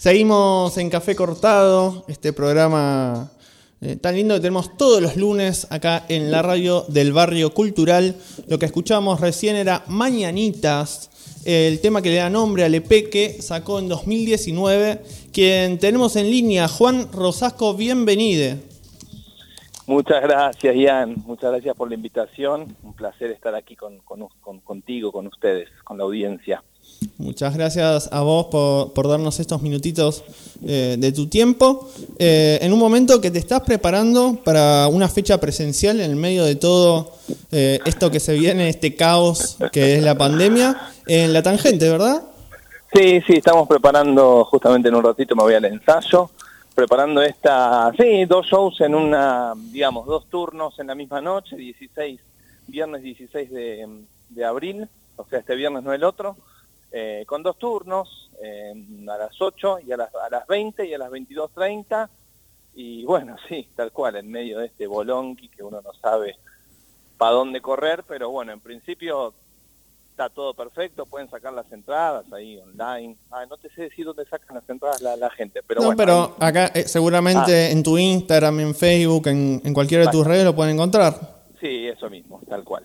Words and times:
Seguimos 0.00 0.78
en 0.78 0.88
Café 0.88 1.14
Cortado, 1.14 2.06
este 2.08 2.32
programa 2.32 3.30
eh, 3.82 3.96
tan 3.96 4.16
lindo 4.16 4.34
que 4.34 4.40
tenemos 4.40 4.74
todos 4.78 5.02
los 5.02 5.16
lunes 5.16 5.66
acá 5.70 6.06
en 6.08 6.30
la 6.30 6.40
radio 6.40 6.86
del 6.88 7.12
barrio 7.12 7.52
cultural. 7.52 8.16
Lo 8.48 8.58
que 8.58 8.64
escuchamos 8.64 9.20
recién 9.20 9.56
era 9.56 9.84
Mañanitas, 9.88 11.42
el 11.44 11.82
tema 11.82 12.00
que 12.00 12.08
le 12.08 12.16
da 12.16 12.30
nombre 12.30 12.64
al 12.64 12.74
EP 12.74 13.10
que 13.10 13.42
sacó 13.42 13.78
en 13.78 13.88
2019. 13.88 15.02
Quien 15.34 15.78
tenemos 15.78 16.16
en 16.16 16.30
línea, 16.30 16.66
Juan 16.66 17.12
Rosasco, 17.12 17.74
bienvenido. 17.74 18.56
Muchas 19.86 20.22
gracias, 20.22 20.76
Ian. 20.76 21.16
Muchas 21.26 21.50
gracias 21.50 21.76
por 21.76 21.90
la 21.90 21.96
invitación. 21.96 22.74
Un 22.82 22.94
placer 22.94 23.32
estar 23.32 23.54
aquí 23.54 23.76
con, 23.76 23.98
contigo, 24.64 25.12
con 25.12 25.26
ustedes, 25.26 25.68
con 25.84 25.98
la 25.98 26.04
audiencia. 26.04 26.62
Muchas 27.16 27.54
gracias 27.54 28.10
a 28.12 28.22
vos 28.22 28.46
por, 28.46 29.08
darnos 29.08 29.40
estos 29.40 29.62
minutitos 29.62 30.24
eh, 30.66 30.96
de 30.98 31.12
tu 31.12 31.28
tiempo. 31.28 31.88
Eh, 32.18 32.58
en 32.60 32.72
un 32.72 32.78
momento 32.78 33.20
que 33.20 33.30
te 33.30 33.38
estás 33.38 33.60
preparando 33.60 34.38
para 34.44 34.88
una 34.88 35.08
fecha 35.08 35.38
presencial 35.38 36.00
en 36.00 36.10
el 36.10 36.16
medio 36.16 36.44
de 36.44 36.56
todo 36.56 37.12
eh, 37.52 37.78
esto 37.84 38.10
que 38.10 38.20
se 38.20 38.34
viene, 38.34 38.68
este 38.68 38.96
caos 38.96 39.58
que 39.72 39.96
es 39.96 40.02
la 40.02 40.16
pandemia, 40.16 40.78
en 41.06 41.32
la 41.32 41.42
tangente, 41.42 41.88
¿verdad? 41.88 42.22
Sí, 42.92 43.20
sí, 43.26 43.34
estamos 43.34 43.68
preparando, 43.68 44.44
justamente 44.44 44.88
en 44.88 44.94
un 44.94 45.04
ratito 45.04 45.36
me 45.36 45.42
voy 45.42 45.54
al 45.54 45.64
ensayo, 45.64 46.30
preparando 46.74 47.22
esta, 47.22 47.92
sí, 47.98 48.24
dos 48.24 48.46
shows 48.46 48.80
en 48.80 48.94
una, 48.94 49.54
digamos, 49.56 50.06
dos 50.06 50.26
turnos 50.28 50.78
en 50.78 50.88
la 50.88 50.94
misma 50.94 51.20
noche, 51.20 51.56
16, 51.56 52.20
viernes 52.66 53.02
16 53.02 53.50
de, 53.50 53.88
de 54.28 54.44
abril, 54.44 54.88
o 55.16 55.24
sea, 55.28 55.38
este 55.38 55.54
viernes 55.54 55.82
no 55.82 55.92
el 55.92 56.02
otro 56.02 56.36
eh, 56.92 57.24
con 57.26 57.42
dos 57.42 57.58
turnos, 57.58 58.30
eh, 58.42 58.72
a 59.08 59.16
las 59.16 59.40
8 59.40 59.80
y 59.86 59.92
a 59.92 59.96
las, 59.96 60.14
a 60.14 60.28
las 60.30 60.46
20 60.46 60.86
y 60.86 60.94
a 60.94 60.98
las 60.98 61.10
22.30. 61.10 62.08
Y 62.74 63.04
bueno, 63.04 63.36
sí, 63.48 63.68
tal 63.76 63.92
cual, 63.92 64.16
en 64.16 64.30
medio 64.30 64.58
de 64.58 64.66
este 64.66 64.86
bolonqui 64.86 65.48
que 65.48 65.62
uno 65.62 65.80
no 65.82 65.92
sabe 65.94 66.36
para 67.16 67.32
dónde 67.32 67.60
correr, 67.60 68.04
pero 68.08 68.30
bueno, 68.30 68.52
en 68.52 68.60
principio 68.60 69.34
está 70.10 70.28
todo 70.30 70.54
perfecto, 70.54 71.04
pueden 71.06 71.28
sacar 71.30 71.52
las 71.52 71.70
entradas 71.70 72.30
ahí 72.32 72.58
online. 72.58 73.16
Ah, 73.30 73.44
no 73.48 73.56
te 73.58 73.68
sé 73.70 73.82
decir 73.82 74.06
dónde 74.06 74.24
sacan 74.26 74.56
las 74.56 74.68
entradas 74.68 75.02
la, 75.02 75.30
gente, 75.30 75.62
pero 75.66 75.82
no, 75.82 75.96
pero 75.96 76.36
acá 76.40 76.66
eh, 76.74 76.88
seguramente 76.88 77.52
ah. 77.52 77.70
en 77.70 77.82
tu 77.82 77.98
Instagram, 77.98 78.60
en 78.60 78.74
Facebook, 78.74 79.28
en, 79.28 79.60
en 79.64 79.74
cualquiera 79.74 80.06
de 80.06 80.10
tus 80.10 80.26
redes 80.26 80.44
lo 80.44 80.54
pueden 80.54 80.74
encontrar. 80.74 81.14
Sí, 81.60 81.86
eso 81.88 82.08
mismo, 82.08 82.40
tal 82.48 82.64
cual. 82.64 82.84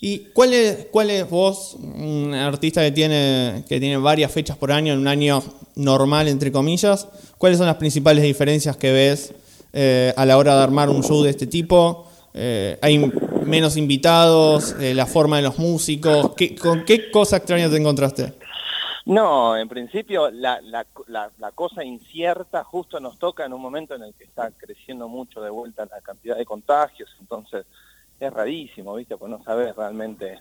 ¿Y 0.00 0.18
cuál 0.32 0.52
es, 0.52 0.86
cuál 0.90 1.10
es 1.10 1.28
vos, 1.28 1.74
un 1.74 2.34
artista 2.34 2.82
que 2.82 2.90
tiene, 2.90 3.64
que 3.68 3.80
tiene 3.80 3.96
varias 3.96 4.32
fechas 4.32 4.56
por 4.56 4.72
año, 4.72 4.92
en 4.92 5.00
un 5.00 5.08
año 5.08 5.42
normal, 5.76 6.28
entre 6.28 6.52
comillas, 6.52 7.08
cuáles 7.38 7.58
son 7.58 7.66
las 7.66 7.76
principales 7.76 8.24
diferencias 8.24 8.76
que 8.76 8.92
ves 8.92 9.34
eh, 9.72 10.12
a 10.16 10.24
la 10.26 10.36
hora 10.36 10.56
de 10.56 10.62
armar 10.62 10.90
un 10.90 11.02
show 11.02 11.22
de 11.22 11.30
este 11.30 11.46
tipo? 11.46 12.06
Eh, 12.34 12.78
¿Hay 12.82 12.98
menos 13.44 13.76
invitados? 13.76 14.74
Eh, 14.78 14.94
¿La 14.94 15.06
forma 15.06 15.36
de 15.36 15.42
los 15.42 15.58
músicos? 15.58 16.34
¿Qué, 16.36 16.54
¿Con 16.54 16.84
qué 16.84 17.10
cosa 17.10 17.38
extraña 17.38 17.70
te 17.70 17.76
encontraste? 17.76 18.34
No, 19.06 19.56
en 19.56 19.68
principio 19.68 20.30
la, 20.32 20.60
la, 20.60 20.84
la, 21.06 21.50
cosa 21.52 21.84
incierta 21.84 22.64
justo 22.64 22.98
nos 22.98 23.18
toca 23.20 23.46
en 23.46 23.52
un 23.52 23.62
momento 23.62 23.94
en 23.94 24.02
el 24.02 24.12
que 24.14 24.24
está 24.24 24.50
creciendo 24.50 25.08
mucho 25.08 25.40
de 25.40 25.48
vuelta 25.48 25.86
la 25.86 26.00
cantidad 26.00 26.36
de 26.36 26.44
contagios, 26.44 27.08
entonces 27.20 27.66
es 28.18 28.32
rarísimo, 28.32 28.94
¿viste? 28.94 29.16
Pues 29.16 29.30
no 29.30 29.42
sabes 29.42 29.74
realmente... 29.74 30.40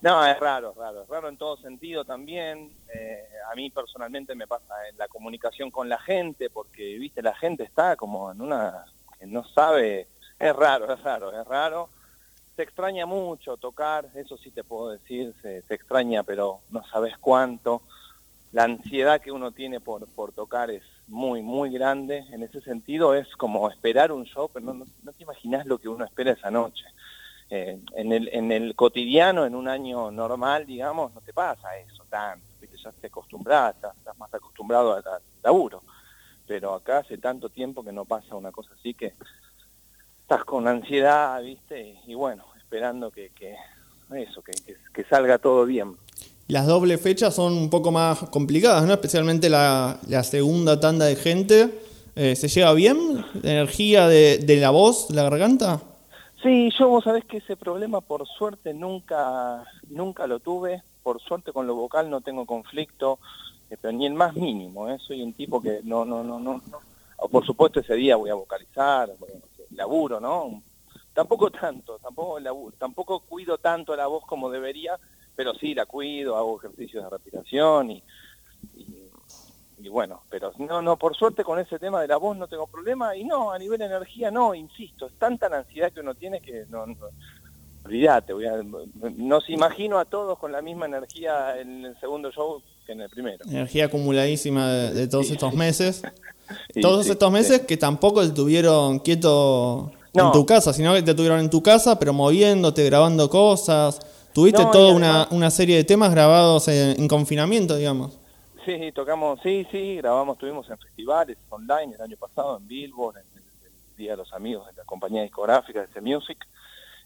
No, 0.00 0.24
es 0.26 0.38
raro, 0.38 0.72
es 0.72 0.76
raro, 0.76 1.02
es 1.02 1.08
raro 1.08 1.28
en 1.28 1.38
todo 1.38 1.56
sentido 1.56 2.04
también. 2.04 2.76
Eh, 2.94 3.26
a 3.50 3.54
mí 3.54 3.70
personalmente 3.70 4.34
me 4.34 4.46
pasa 4.46 4.86
en 4.88 4.98
la 4.98 5.08
comunicación 5.08 5.70
con 5.70 5.88
la 5.88 5.98
gente, 5.98 6.50
porque, 6.50 6.98
viste, 6.98 7.22
la 7.22 7.34
gente 7.34 7.62
está 7.64 7.96
como 7.96 8.30
en 8.30 8.40
una... 8.40 8.84
que 9.18 9.26
no 9.26 9.44
sabe... 9.44 10.08
Es 10.38 10.54
raro, 10.54 10.92
es 10.92 11.02
raro, 11.02 11.40
es 11.40 11.46
raro. 11.46 11.88
Se 12.56 12.62
extraña 12.62 13.06
mucho 13.06 13.56
tocar, 13.56 14.10
eso 14.14 14.36
sí 14.36 14.50
te 14.50 14.62
puedo 14.62 14.90
decir, 14.90 15.34
se, 15.40 15.62
se 15.62 15.74
extraña, 15.74 16.22
pero 16.22 16.60
no 16.70 16.84
sabes 16.84 17.16
cuánto. 17.18 17.82
La 18.52 18.64
ansiedad 18.64 19.20
que 19.20 19.32
uno 19.32 19.52
tiene 19.52 19.80
por, 19.80 20.06
por 20.08 20.32
tocar 20.32 20.70
es 20.70 20.82
muy, 21.06 21.42
muy 21.42 21.70
grande. 21.70 22.24
En 22.30 22.42
ese 22.42 22.60
sentido 22.60 23.14
es 23.14 23.28
como 23.36 23.70
esperar 23.70 24.12
un 24.12 24.24
show, 24.24 24.50
pero 24.52 24.66
no, 24.66 24.84
no, 25.02 25.12
te 25.12 25.22
imaginas 25.22 25.66
lo 25.66 25.78
que 25.78 25.88
uno 25.88 26.04
espera 26.04 26.32
esa 26.32 26.50
noche. 26.50 26.84
Eh, 27.50 27.78
en, 27.94 28.12
el, 28.12 28.28
en 28.32 28.52
el 28.52 28.74
cotidiano, 28.74 29.44
en 29.44 29.54
un 29.54 29.68
año 29.68 30.10
normal, 30.10 30.66
digamos, 30.66 31.14
no 31.14 31.20
te 31.20 31.32
pasa 31.32 31.76
eso 31.78 32.04
tanto, 32.08 32.44
ya 32.82 32.92
te 32.92 33.06
acostumbras, 33.06 33.74
estás, 33.74 34.18
más 34.18 34.32
acostumbrado 34.32 34.94
al, 34.94 35.04
laburo. 35.42 35.82
Pero 36.46 36.74
acá 36.74 36.98
hace 36.98 37.18
tanto 37.18 37.48
tiempo 37.48 37.84
que 37.84 37.92
no 37.92 38.04
pasa 38.04 38.34
una 38.34 38.52
cosa 38.52 38.74
así 38.78 38.94
que 38.94 39.14
estás 40.20 40.44
con 40.44 40.68
ansiedad, 40.68 41.42
¿viste? 41.42 42.00
Y, 42.06 42.14
bueno, 42.14 42.44
esperando 42.58 43.10
que, 43.10 43.30
que 43.30 43.56
eso, 44.14 44.42
que, 44.42 44.52
que 44.92 45.04
salga 45.04 45.38
todo 45.38 45.64
bien. 45.64 45.96
Las 46.46 46.66
doble 46.66 46.98
fechas 46.98 47.34
son 47.34 47.54
un 47.54 47.70
poco 47.70 47.90
más 47.90 48.18
complicadas, 48.28 48.84
¿no? 48.84 48.92
Especialmente 48.92 49.48
la, 49.48 49.98
segunda 50.22 50.78
tanda 50.78 51.06
de 51.06 51.16
gente. 51.16 51.80
Eh, 52.16 52.36
¿Se 52.36 52.48
lleva 52.48 52.74
bien 52.74 53.24
la 53.42 53.50
energía 53.52 54.06
de, 54.08 54.58
la 54.60 54.68
voz, 54.68 55.08
la 55.10 55.22
garganta? 55.22 55.80
Sí, 56.42 56.70
yo 56.78 56.88
vos 56.88 57.04
sabés 57.04 57.24
que 57.24 57.38
ese 57.38 57.56
problema 57.56 58.02
por 58.02 58.26
suerte 58.28 58.74
nunca, 58.74 59.64
nunca 59.88 60.26
lo 60.26 60.38
tuve. 60.38 60.82
Por 61.02 61.20
suerte 61.22 61.52
con 61.52 61.66
lo 61.66 61.74
vocal 61.74 62.10
no 62.10 62.20
tengo 62.20 62.44
conflicto, 62.44 63.18
eh, 63.70 63.76
pero 63.80 63.92
ni 63.92 64.06
el 64.06 64.12
más 64.12 64.34
mínimo. 64.34 64.90
¿eh? 64.90 64.98
Soy 64.98 65.22
un 65.22 65.32
tipo 65.32 65.62
que 65.62 65.80
no, 65.82 66.04
no, 66.04 66.22
no, 66.22 66.38
no. 66.38 66.60
Por 67.30 67.46
supuesto 67.46 67.80
ese 67.80 67.94
día 67.94 68.16
voy 68.16 68.28
a 68.28 68.34
vocalizar, 68.34 69.10
laburo, 69.70 70.20
¿no? 70.20 70.62
Tampoco 71.14 71.50
tanto, 71.50 71.98
tampoco, 71.98 72.38
tampoco 72.76 73.20
cuido 73.20 73.56
tanto 73.56 73.96
la 73.96 74.08
voz 74.08 74.24
como 74.26 74.50
debería, 74.50 74.98
pero 75.36 75.54
sí 75.54 75.74
la 75.74 75.86
cuido, 75.86 76.36
hago 76.36 76.58
ejercicios 76.58 77.04
de 77.04 77.10
respiración 77.10 77.90
y, 77.90 78.02
y, 79.78 79.88
bueno, 79.88 80.22
pero 80.30 80.50
no, 80.58 80.80
no, 80.80 80.96
por 80.96 81.14
suerte 81.14 81.44
con 81.44 81.58
ese 81.58 81.78
tema 81.78 82.00
de 82.00 82.08
la 82.08 82.16
voz 82.16 82.36
no 82.36 82.48
tengo 82.48 82.66
problema 82.66 83.14
y 83.16 83.24
no, 83.24 83.52
a 83.52 83.58
nivel 83.58 83.78
de 83.78 83.84
energía 83.84 84.30
no, 84.30 84.54
insisto, 84.54 85.06
es 85.06 85.12
tanta 85.18 85.48
la 85.48 85.58
ansiedad 85.58 85.92
que 85.92 86.00
uno 86.00 86.14
tiene 86.14 86.40
que 86.40 86.64
no, 86.68 86.86
no 86.86 86.96
olvídate, 87.84 88.32
voy 88.32 88.46
a, 88.46 88.62
nos 89.16 89.48
imagino 89.50 89.98
a 89.98 90.06
todos 90.06 90.38
con 90.38 90.52
la 90.52 90.62
misma 90.62 90.86
energía 90.86 91.60
en 91.60 91.84
el 91.84 92.00
segundo 92.00 92.30
show 92.30 92.62
que 92.86 92.92
en 92.92 93.02
el 93.02 93.10
primero. 93.10 93.44
Energía 93.46 93.86
acumuladísima 93.86 94.72
de, 94.72 95.06
todos 95.06 95.30
estos 95.30 95.52
meses. 95.54 96.02
todos 96.80 97.08
estos 97.08 97.30
meses 97.30 97.60
que 97.60 97.76
tampoco 97.76 98.22
te 98.22 98.30
tuvieron 98.30 98.98
quieto 99.00 99.92
en 100.14 100.32
tu 100.32 100.46
casa, 100.46 100.72
sino 100.72 100.94
que 100.94 101.02
te 101.02 101.14
tuvieron 101.14 101.40
en 101.40 101.50
tu 101.50 101.62
casa, 101.62 101.98
pero 101.98 102.12
moviéndote, 102.12 102.84
grabando 102.84 103.28
cosas 103.28 104.00
Tuviste 104.34 104.64
toda 104.72 104.92
una, 104.92 105.28
una, 105.30 105.48
serie 105.48 105.76
de 105.76 105.84
temas 105.84 106.10
grabados 106.10 106.66
en, 106.66 107.06
confinamiento, 107.06 107.76
digamos. 107.76 108.18
Sí, 108.64 108.90
tocamos, 108.92 109.38
sí, 109.44 109.64
sí, 109.70 109.96
grabamos, 109.96 110.34
estuvimos 110.34 110.68
en 110.70 110.78
festivales 110.78 111.38
online 111.50 111.94
el 111.94 112.00
año 112.00 112.16
pasado, 112.16 112.56
en 112.56 112.66
Billboard, 112.66 113.18
en 113.18 113.24
el, 113.36 113.44
Día 113.96 114.10
de 114.10 114.16
los 114.16 114.32
Amigos 114.32 114.66
de 114.66 114.72
la 114.72 114.84
compañía 114.84 115.22
discográfica 115.22 115.82
de 115.82 115.86
C-Music. 115.86 116.44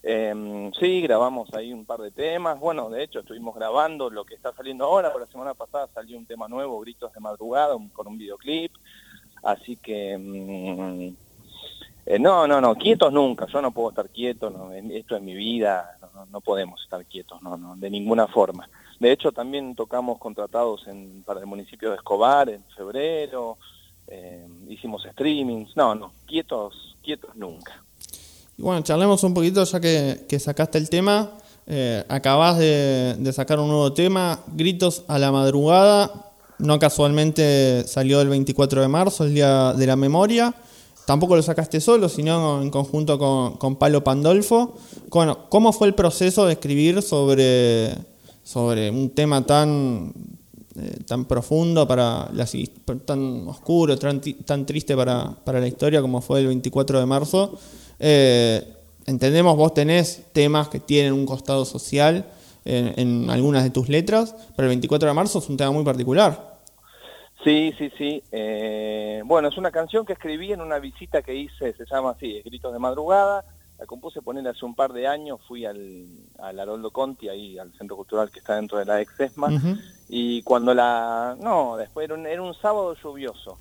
Em, 0.01 0.71
sí, 0.73 1.01
grabamos 1.01 1.53
ahí 1.53 1.71
un 1.71 1.85
par 1.85 1.99
de 1.99 2.09
temas. 2.09 2.59
Bueno, 2.59 2.89
de 2.89 3.03
hecho, 3.03 3.19
estuvimos 3.19 3.53
grabando 3.53 4.09
lo 4.09 4.25
que 4.25 4.33
está 4.33 4.51
saliendo 4.53 4.85
ahora. 4.85 5.11
Por 5.11 5.21
la 5.21 5.27
semana 5.27 5.53
pasada 5.53 5.87
salió 5.93 6.17
un 6.17 6.25
tema 6.25 6.47
nuevo, 6.47 6.79
Gritos 6.79 7.13
de 7.13 7.19
Madrugada, 7.19 7.75
con 7.93 8.07
un 8.07 8.17
videoclip. 8.17 8.71
Así 9.43 9.75
que... 9.75 10.17
Mm, 10.17 11.28
eh, 12.09 12.17
no, 12.17 12.47
no, 12.47 12.59
no, 12.59 12.73
quietos 12.73 13.13
nunca, 13.13 13.45
yo 13.45 13.61
no 13.61 13.69
puedo 13.69 13.89
estar 13.89 14.09
quieto, 14.09 14.49
no, 14.49 14.71
esto 14.73 15.15
es 15.15 15.21
mi 15.21 15.35
vida, 15.35 15.95
no, 16.31 16.41
podemos 16.41 16.81
estar 16.81 17.05
quietos, 17.05 17.39
no, 17.43 17.55
no, 17.55 17.75
de 17.75 17.87
ninguna 17.87 18.25
forma. 18.25 18.67
De 18.99 19.11
hecho, 19.11 19.31
también 19.31 19.75
tocamos 19.75 20.17
contratados 20.17 20.87
en, 20.87 21.21
para 21.21 21.39
el 21.39 21.45
municipio 21.45 21.91
de 21.91 21.97
Escobar 21.97 22.49
en 22.49 22.63
febrero, 22.75 23.59
eh, 24.07 24.47
hicimos 24.67 25.03
streamings, 25.03 25.77
no, 25.77 25.93
no, 25.93 26.11
quietos, 26.25 26.97
quietos 27.03 27.35
nunca. 27.35 27.83
Y 28.57 28.63
bueno, 28.63 28.81
charlemos 28.81 29.23
un 29.23 29.35
poquito 29.35 29.63
ya 29.63 29.79
que, 29.79 30.39
sacaste 30.39 30.79
el 30.79 30.89
tema, 30.89 31.29
eh, 31.67 32.03
acabas 32.09 32.57
de, 32.57 33.17
de 33.19 33.33
sacar 33.33 33.59
un 33.59 33.67
nuevo 33.67 33.93
tema, 33.93 34.39
Gritos 34.47 35.03
a 35.07 35.19
la 35.19 35.31
Madrugada, 35.31 36.11
no 36.57 36.79
casualmente 36.79 37.83
salió 37.85 38.19
el 38.19 38.29
24 38.29 38.81
de 38.81 38.87
marzo, 38.87 39.25
el 39.25 39.35
Día 39.35 39.73
de 39.73 39.85
la 39.85 39.95
Memoria. 39.95 40.55
Tampoco 41.09 41.35
lo 41.35 41.41
sacaste 41.41 41.81
solo, 41.81 42.07
sino 42.07 42.61
en 42.61 42.69
conjunto 42.69 43.17
con, 43.17 43.57
con 43.57 43.77
Pandolfo. 43.77 44.75
Bueno, 45.09 45.49
¿cómo 45.49 45.73
fue 45.73 45.87
el 45.87 45.95
proceso 45.95 46.45
de 46.45 46.53
escribir 46.53 47.01
sobre, 47.01 47.95
sobre 48.43 48.91
un 48.91 49.09
tema 49.09 49.43
tan, 49.43 50.13
eh, 50.75 50.99
tan 51.07 51.25
profundo, 51.25 51.87
para 51.87 52.29
la, 52.31 52.47
tan 53.05 53.47
oscuro, 53.47 53.97
tan, 53.97 54.21
tan 54.21 54.67
triste 54.67 54.95
para, 54.95 55.35
para, 55.43 55.59
la 55.59 55.67
historia 55.67 55.99
como 55.99 56.21
fue 56.21 56.41
el 56.41 56.45
24 56.45 56.99
de 56.99 57.05
marzo? 57.07 57.57
Eh, 57.97 58.71
entendemos, 59.07 59.57
vos 59.57 59.73
tenés 59.73 60.25
temas 60.31 60.69
que 60.69 60.79
tienen 60.79 61.13
un 61.13 61.25
costado 61.25 61.65
social 61.65 62.23
en, 62.65 62.93
en 62.97 63.29
algunas 63.31 63.63
de 63.63 63.71
tus 63.71 63.89
letras, 63.89 64.35
pero 64.55 64.67
el 64.67 64.69
24 64.69 65.07
de 65.07 65.15
marzo 65.15 65.39
es 65.39 65.49
un 65.49 65.57
tema 65.57 65.71
muy 65.71 65.83
particular. 65.83 66.48
Sí, 67.43 67.73
sí, 67.77 67.91
sí. 67.97 68.23
Eh, 68.31 69.21
bueno, 69.25 69.47
es 69.47 69.57
una 69.57 69.71
canción 69.71 70.05
que 70.05 70.13
escribí 70.13 70.51
en 70.51 70.61
una 70.61 70.79
visita 70.79 71.21
que 71.21 71.35
hice, 71.35 71.73
se 71.73 71.85
llama 71.85 72.11
así, 72.11 72.41
Gritos 72.43 72.73
de 72.73 72.79
Madrugada. 72.79 73.45
La 73.77 73.85
compuse 73.85 74.21
poner 74.21 74.45
hace 74.45 74.65
un 74.65 74.75
par 74.75 74.91
de 74.91 75.07
años, 75.07 75.39
fui 75.47 75.65
al, 75.65 76.05
al 76.37 76.59
Haroldo 76.59 76.91
Conti, 76.91 77.29
ahí 77.29 77.57
al 77.57 77.71
centro 77.77 77.95
cultural 77.95 78.29
que 78.29 78.39
está 78.39 78.55
dentro 78.55 78.77
de 78.77 78.83
la 78.83 78.99
ex 78.99 79.17
ESMA, 79.17 79.47
y 80.09 80.41
cuando 80.43 80.73
la... 80.73 81.37
No, 81.39 81.77
después 81.77 82.03
era 82.03 82.15
un, 82.15 82.27
era 82.27 82.41
un 82.41 82.53
sábado 82.55 82.93
lluvioso, 83.01 83.57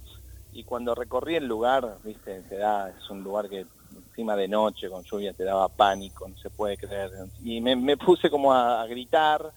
y 0.52 0.64
cuando 0.64 0.96
recorrí 0.96 1.36
el 1.36 1.46
lugar, 1.46 1.98
viste, 2.02 2.40
te 2.48 2.56
da, 2.56 2.90
es 2.90 3.08
un 3.10 3.22
lugar 3.22 3.48
que 3.48 3.64
encima 3.94 4.34
de 4.34 4.48
noche 4.48 4.90
con 4.90 5.04
lluvia 5.04 5.32
te 5.34 5.44
daba 5.44 5.68
pánico, 5.68 6.28
no 6.28 6.36
se 6.38 6.50
puede 6.50 6.76
creer. 6.76 7.12
Y 7.44 7.60
me, 7.60 7.76
me 7.76 7.96
puse 7.96 8.28
como 8.28 8.52
a, 8.52 8.82
a 8.82 8.86
gritar 8.88 9.52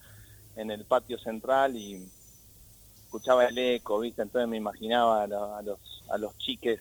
en 0.55 0.69
el 0.69 0.85
patio 0.85 1.17
central 1.17 1.75
y 1.75 2.07
escuchaba 3.11 3.45
el 3.45 3.57
eco, 3.57 3.99
¿viste? 3.99 4.21
Entonces 4.21 4.47
me 4.47 4.55
imaginaba 4.55 5.23
a, 5.23 5.27
los, 5.27 6.01
a 6.09 6.17
los 6.17 6.37
chiques 6.37 6.79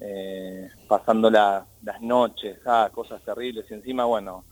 eh, 0.00 0.68
pasando 0.88 1.30
las 1.30 1.64
noches, 2.00 2.58
ah, 2.66 2.90
cosas 2.92 3.22
terribles. 3.22 3.70
Y 3.70 3.74
encima, 3.74 4.04
bueno, 4.04 4.44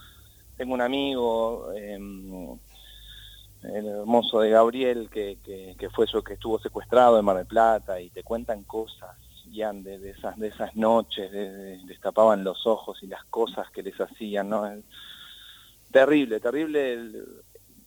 tengo 0.56 0.74
un 0.74 0.80
amigo, 0.80 1.72
em, 1.74 2.56
el 3.64 3.84
hermoso 3.84 4.42
de 4.42 4.50
Gabriel, 4.50 5.10
que, 5.10 5.38
que, 5.42 5.90
fue 5.90 6.04
eso 6.04 6.22
que 6.22 6.34
estuvo 6.34 6.60
secuestrado 6.60 7.18
en 7.18 7.24
Mar 7.24 7.38
del 7.38 7.46
Plata, 7.46 8.00
y 8.00 8.10
te 8.10 8.22
cuentan 8.22 8.62
cosas, 8.62 9.16
Ian, 9.50 9.82
de, 9.82 9.98
de 9.98 10.10
esas, 10.10 10.38
de 10.38 10.46
esas 10.46 10.76
noches, 10.76 11.32
de, 11.32 11.78
destapaban 11.84 12.44
los 12.44 12.64
ojos 12.64 13.02
y 13.02 13.08
las 13.08 13.24
cosas 13.24 13.68
que 13.72 13.82
les 13.82 14.00
hacían, 14.00 14.48
¿no? 14.48 14.70
Terrible, 15.90 16.38
terrible 16.38 17.10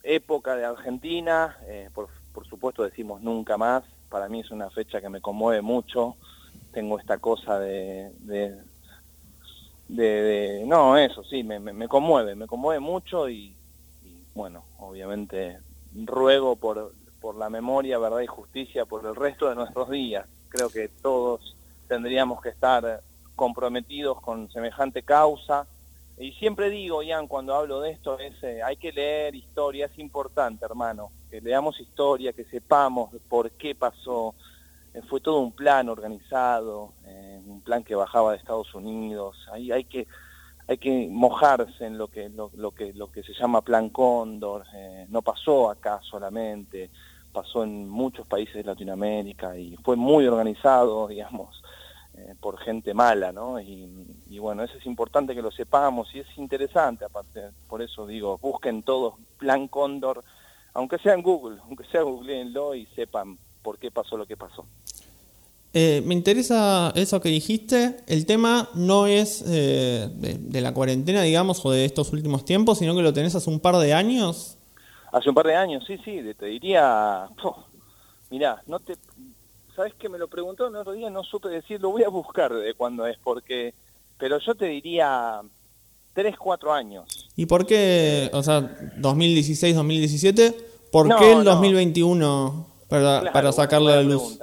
época 0.04 0.58
de 0.58 0.66
Argentina, 0.66 1.56
eh, 1.66 1.90
por 1.94 2.10
por 2.34 2.48
supuesto 2.48 2.84
decimos 2.84 3.22
nunca 3.22 3.58
más, 3.58 3.84
para 4.10 4.28
mí 4.28 4.42
es 4.42 4.52
una 4.52 4.70
fecha 4.70 5.00
que 5.00 5.10
me 5.10 5.22
conmueve 5.22 5.62
mucho, 5.62 6.16
tengo 6.72 7.00
esta 7.00 7.20
cosa 7.20 7.60
de, 7.60 8.12
de, 9.88 10.64
no, 10.66 10.98
eso 10.98 11.24
sí, 11.24 11.44
me, 11.44 11.60
me, 11.60 11.88
conmueve, 11.88 12.36
me 12.36 12.48
conmueve 12.48 12.80
mucho 12.80 13.30
y, 13.30 13.56
bueno, 14.34 14.66
obviamente 14.80 15.60
ruego 15.94 16.56
por, 16.56 16.94
por 17.22 17.36
la 17.36 17.50
memoria, 17.50 18.00
verdad 18.00 18.22
y 18.22 18.28
justicia 18.28 18.86
por 18.86 19.06
el 19.06 19.16
resto 19.16 19.50
de 19.50 19.56
nuestros 19.56 19.90
días. 19.90 20.28
Creo 20.50 20.70
que 20.70 20.88
todos 20.88 21.56
tendríamos 21.88 22.42
que 22.42 22.50
estar 22.50 23.02
comprometidos 23.36 24.20
con 24.22 24.52
semejante 24.52 25.04
causa. 25.04 25.68
Y 26.18 26.32
siempre 26.34 26.70
digo, 26.70 27.04
Ian, 27.04 27.28
cuando 27.28 27.54
hablo 27.56 27.82
de 27.82 27.92
esto, 27.92 28.18
es 28.20 28.42
eh, 28.44 28.62
hay 28.64 28.78
que 28.78 28.92
leer 28.92 29.36
historia, 29.36 29.88
es 29.88 30.00
importante, 30.00 30.66
hermano 30.66 31.12
que 31.34 31.42
leamos 31.42 31.80
historia, 31.80 32.32
que 32.32 32.46
sepamos 32.46 33.10
por 33.28 33.50
qué 33.54 33.74
pasó. 33.74 34.36
Eh, 34.94 35.02
fue 35.10 35.20
todo 35.20 35.40
un 35.40 35.52
plan 35.52 35.90
organizado, 35.90 36.94
eh, 37.08 37.42
un 37.48 37.62
plan 37.62 37.84
que 37.84 37.96
bajaba 37.96 38.34
de 38.34 38.38
Estados 38.38 38.76
Unidos. 38.76 39.36
Ahí 39.52 39.72
hay 39.72 39.86
que 39.86 40.06
hay 40.68 40.78
que 40.78 41.08
mojarse 41.10 41.88
en 41.88 41.98
lo 41.98 42.08
que 42.08 42.30
lo, 42.30 42.52
que 42.72 42.94
lo 42.94 43.12
que 43.12 43.24
se 43.24 43.34
llama 43.34 43.64
Plan 43.64 43.90
Cóndor. 43.90 44.64
Eh, 44.76 45.08
no 45.10 45.24
pasó 45.24 45.72
acá 45.72 46.00
solamente, 46.04 46.92
pasó 47.32 47.64
en 47.64 47.90
muchos 47.90 48.28
países 48.28 48.54
de 48.54 48.66
Latinoamérica 48.66 49.58
y 49.58 49.76
fue 49.78 49.96
muy 49.96 50.28
organizado, 50.28 51.08
digamos, 51.14 51.64
por 52.40 52.60
gente 52.60 52.94
mala, 52.94 53.32
¿no? 53.32 53.60
Y, 53.60 54.22
y, 54.30 54.38
bueno, 54.38 54.64
eso 54.64 54.78
es 54.78 54.86
importante 54.86 55.34
que 55.34 55.42
lo 55.42 55.52
sepamos 55.52 56.14
y 56.14 56.20
es 56.20 56.28
interesante, 56.38 57.06
aparte, 57.06 57.50
por 57.68 57.82
eso 57.82 58.06
digo, 58.06 58.38
busquen 58.38 58.84
todos 58.84 59.16
Plan 59.40 59.68
Cóndor 59.68 60.24
aunque 60.74 60.98
sea 61.00 61.14
en 61.14 61.22
Google, 61.22 61.60
aunque 61.64 61.86
sea 61.86 62.02
googleenlo 62.02 62.76
y 62.76 62.86
sepan 62.88 63.38
por 63.62 63.78
qué 63.80 63.92
pasó 63.92 64.18
lo 64.18 64.26
que 64.26 64.38
pasó. 64.38 64.66
Eh, 65.76 66.04
me 66.06 66.14
interesa 66.14 66.92
eso 66.96 67.20
que 67.20 67.30
dijiste. 67.30 67.98
El 68.08 68.26
tema 68.26 68.70
no 68.76 69.08
es 69.08 69.44
eh, 69.48 70.08
de, 70.12 70.62
la 70.62 70.74
cuarentena, 70.74 71.24
digamos, 71.24 71.66
o 71.66 71.72
de 71.72 71.86
estos 71.86 72.14
últimos 72.14 72.46
tiempos, 72.46 72.78
sino 72.78 72.96
que 72.96 73.02
lo 73.02 73.14
tenés 73.14 73.34
hace 73.34 73.50
un 73.50 73.60
par 73.60 73.78
de 73.78 73.94
años. 73.94 74.58
Hace 75.12 75.30
un 75.30 75.36
par 75.36 75.48
de 75.48 75.56
años, 75.56 75.84
sí, 75.88 75.98
sí. 76.06 76.22
Te 76.38 76.46
diría, 76.46 77.28
oh, 77.44 77.66
mirá, 78.30 78.62
no 78.68 78.80
te, 78.80 78.96
sabes 79.76 79.94
que 79.96 80.10
me 80.10 80.18
lo 80.18 80.28
preguntó 80.28 80.68
el 80.68 80.76
otro 80.76 80.94
día, 80.94 81.10
no 81.10 81.24
supe 81.24 81.50
decir, 81.50 81.82
lo 81.82 81.90
voy 81.90 82.04
a 82.04 82.10
buscar 82.10 82.54
de 82.54 82.74
cuándo 82.76 83.08
es, 83.08 83.18
porque, 83.18 83.74
pero 84.18 84.40
yo 84.40 84.56
te 84.56 84.66
diría 84.66 85.42
tres, 86.14 86.38
cuatro 86.38 86.72
años. 86.72 87.30
¿Y 87.36 87.46
por 87.46 87.66
qué, 87.66 88.30
o 88.34 88.44
sea, 88.44 88.62
2016, 88.98 89.76
2017? 89.76 90.56
¿Por 90.92 91.16
qué 91.18 91.34
el 91.34 91.44
2021 91.44 92.68
para, 92.88 93.32
para 93.32 93.52
sacarlo 93.52 93.90
a 93.90 93.96
la 93.96 94.04
luz? 94.04 94.40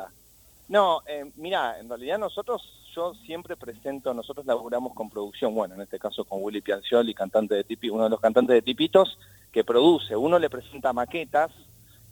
No, 0.69 1.00
eh, 1.06 1.31
mira, 1.37 1.78
en 1.81 1.88
realidad 1.88 2.19
nosotros, 2.19 2.62
yo 2.94 3.12
siempre 3.26 3.56
presento, 3.56 4.14
nosotros 4.14 4.46
laburamos 4.46 4.94
con 4.94 5.11
producción, 5.11 5.55
bueno, 5.55 5.75
en 5.75 5.81
este 5.81 5.99
caso 5.99 6.25
con 6.25 6.43
Willy 6.43 6.61
Piancioli, 6.61 7.14
cantante 7.14 7.55
de 7.55 7.64
Tipi, 7.64 7.90
uno 7.90 8.05
de 8.05 8.11
los 8.11 8.20
cantantes 8.20 8.55
de 8.55 8.62
Tipitos, 8.62 9.19
que 9.52 9.64
produce, 9.64 10.14
uno 10.14 10.38
le 10.38 10.50
presenta 10.50 10.93
maquetas, 10.93 11.50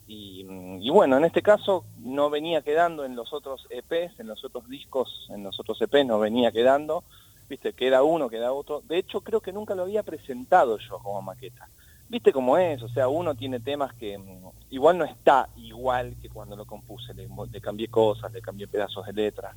y, 0.09 0.47
y, 0.81 0.91
bueno, 0.91 1.19
en 1.19 1.25
este 1.25 1.43
caso 1.43 1.85
no 1.99 2.31
venía 2.31 2.63
quedando 2.63 3.05
en 3.05 3.15
los 3.15 3.33
otros 3.33 3.67
EPs, 3.71 4.19
en 4.19 4.27
los 4.27 4.45
otros 4.45 4.69
discos, 4.69 5.29
en 5.31 5.45
los 5.45 5.61
otros 5.61 5.81
EPs 5.83 6.07
no 6.07 6.19
venía 6.19 6.51
quedando, 6.51 7.05
viste, 7.49 7.73
queda 7.73 8.03
uno, 8.03 8.29
queda 8.29 8.53
otro. 8.53 8.83
De 8.87 8.99
hecho, 8.99 9.21
creo 9.21 9.41
que 9.41 9.53
nunca 9.53 9.75
lo 9.75 9.83
había 9.83 10.03
presentado 10.03 10.79
yo 10.79 10.99
como 10.99 11.23
maqueta. 11.23 11.69
Viste 12.09 12.33
cómo 12.33 12.57
es, 12.57 12.83
o 12.83 12.89
sea, 12.89 13.09
uno 13.09 13.35
tiene 13.35 13.61
temas 13.61 13.93
que 13.95 14.17
mm, 14.17 14.49
igual 14.71 14.97
no 14.97 15.05
está 15.05 15.49
igual 15.57 16.17
que 16.21 16.31
cuando 16.31 16.57
lo 16.57 16.65
compuse, 16.65 17.13
le, 17.15 17.29
cambié 17.61 17.89
cosas, 17.89 18.33
le 18.33 18.41
cambié 18.41 18.67
pedazos 18.67 19.07
de 19.07 19.13
letra. 19.13 19.55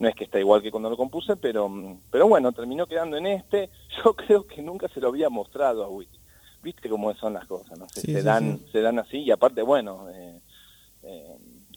No 0.00 0.08
es 0.08 0.16
que 0.16 0.24
está 0.24 0.40
igual 0.40 0.60
que 0.60 0.72
cuando 0.72 0.90
lo 0.90 0.96
compuse, 0.96 1.36
pero, 1.36 1.68
mm, 1.68 2.00
pero 2.10 2.26
bueno, 2.26 2.52
terminó 2.52 2.86
quedando 2.86 3.16
en 3.16 3.26
este. 3.26 3.70
Yo 4.04 4.14
creo 4.14 4.46
que 4.46 4.62
nunca 4.62 4.88
se 4.88 5.00
lo 5.00 5.08
había 5.08 5.28
mostrado 5.28 5.84
a 5.84 5.88
Willy. 5.88 6.20
Viste 6.62 6.88
cómo 6.88 7.14
son 7.14 7.34
las 7.34 7.46
cosas, 7.46 7.78
¿no? 7.78 7.86
Se, 7.90 8.22
dan, 8.22 8.58
se 8.72 8.80
dan 8.80 8.98
así 8.98 9.18
y 9.18 9.30
aparte, 9.30 9.60
bueno, 9.60 10.08
eh, 10.08 10.40
eh, 11.02 11.36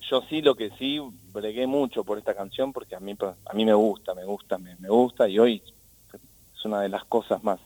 yo 0.10 0.22
sí 0.30 0.42
lo 0.42 0.56
que 0.56 0.72
sí 0.78 1.00
bregué 1.34 1.68
mucho 1.68 2.04
por 2.04 2.18
esta 2.18 2.34
canción 2.34 2.74
porque 2.74 2.96
a 2.96 3.00
mí 3.00 3.16
a 3.22 3.54
mí 3.54 3.66
me 3.66 3.74
gusta, 3.74 4.14
me 4.14 4.26
gusta, 4.26 4.58
me, 4.58 4.76
gusta 4.88 5.28
y 5.28 5.40
hoy 5.40 5.64
es 6.56 6.66
una 6.66 6.82
de 6.82 6.90
las 6.90 7.06
cosas 7.06 7.44
más 7.44 7.60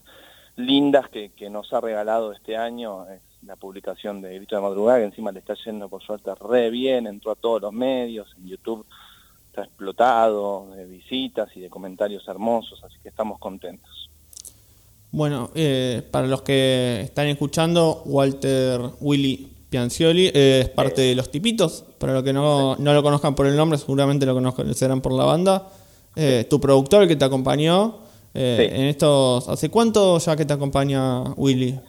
lindas 0.55 1.09
que, 1.09 1.31
nos 1.49 1.71
ha 1.73 1.81
regalado 1.81 2.31
este 2.31 2.57
año 2.57 3.07
es 3.09 3.21
la 3.43 3.55
publicación 3.55 4.21
de 4.21 4.35
Grito 4.35 4.55
de 4.55 4.61
Madrugada, 4.61 4.99
que 4.99 5.05
encima 5.05 5.31
le 5.31 5.39
está 5.39 5.55
yendo 5.65 5.89
por 5.89 6.03
suerte 6.03 6.31
re 6.35 6.69
bien, 6.69 7.07
entró 7.07 7.31
a 7.31 7.35
todos 7.35 7.61
los 7.61 7.73
medios, 7.73 8.27
en 8.37 8.47
YouTube 8.47 8.85
está 9.47 9.63
explotado 9.63 10.69
de 10.75 10.85
visitas 10.85 11.49
y 11.55 11.59
de 11.59 11.69
comentarios 11.69 12.27
hermosos, 12.27 12.83
así 12.83 12.97
que 13.01 13.09
estamos 13.09 13.39
contentos. 13.39 14.09
Bueno, 15.11 15.49
eh, 15.55 16.07
para 16.09 16.27
los 16.27 16.41
que 16.43 17.01
están 17.01 17.27
escuchando, 17.27 18.03
Walter 18.05 18.79
Willy 19.01 19.50
Piancioli 19.71 20.29
es 20.33 20.67
parte 20.67 20.99
de 20.99 21.15
Los 21.15 21.31
Tipitos. 21.31 21.85
Para 21.97 22.11
los 22.11 22.23
que 22.23 22.33
no, 22.33 22.75
lo 22.77 23.03
conozcan 23.03 23.35
por 23.35 23.47
el 23.47 23.55
nombre, 23.55 23.77
seguramente 23.77 24.25
lo 24.25 24.35
conocerán 24.35 24.99
por 24.99 25.13
la 25.13 25.23
banda. 25.23 25.69
Eh, 26.17 26.45
tu 26.49 26.59
productor, 26.59 27.07
que 27.07 27.15
te 27.15 27.23
acompañó 27.23 27.99
eh, 28.33 28.69
en 28.69 28.87
estos... 28.87 29.47
¿Hace 29.47 29.69
cuánto 29.69 30.17
ya 30.17 30.35
que 30.35 30.43
te 30.43 30.51
acompaña 30.51 31.21
Willy? 31.37 31.79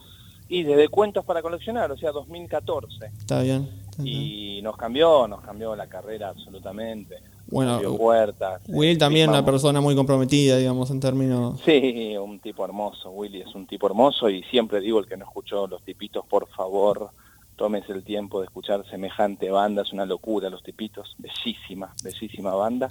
Y 0.49 0.63
desde 0.63 0.89
Cuentos 0.91 1.25
para 1.25 1.43
Coleccionar, 1.43 1.91
o 1.91 1.97
sea, 1.97 2.13
2014. 2.13 3.07
Está 3.19 3.43
bien. 3.43 3.69
y 4.05 4.61
nos 4.63 4.77
cambió, 4.77 5.27
nos 5.27 5.41
cambió 5.41 5.75
la 5.75 5.89
carrera 5.89 6.29
absolutamente. 6.29 7.17
Bueno, 7.49 7.81
Willy 8.69 8.97
también 8.97 9.29
una 9.29 9.45
persona 9.45 9.81
muy 9.81 9.97
comprometida, 9.97 10.57
digamos, 10.57 10.89
en 10.93 11.01
términos... 11.01 11.61
Sí, 11.65 12.17
un 12.17 12.39
tipo 12.39 12.65
hermoso, 12.65 13.11
Willy 13.11 13.41
es 13.41 13.53
un 13.57 13.67
tipo 13.67 13.89
hermoso 13.89 14.31
y 14.31 14.45
siempre 14.45 14.81
digo, 14.81 15.01
el 15.01 15.07
que 15.07 15.17
no 15.17 15.25
escuchó 15.25 15.67
Los 15.67 15.83
Tipitos, 15.83 16.25
por 16.25 16.47
favor, 16.47 17.11
tómese 17.63 17.93
el 17.93 18.03
tiempo 18.03 18.41
de 18.41 18.47
escuchar 18.47 18.85
semejante 18.91 19.49
banda, 19.49 19.83
es 19.83 19.93
una 19.93 20.05
locura, 20.05 20.51
Los 20.51 20.65
Tipitos, 20.65 21.15
bellísima, 21.17 21.95
bellísima 22.03 22.53
banda. 22.57 22.91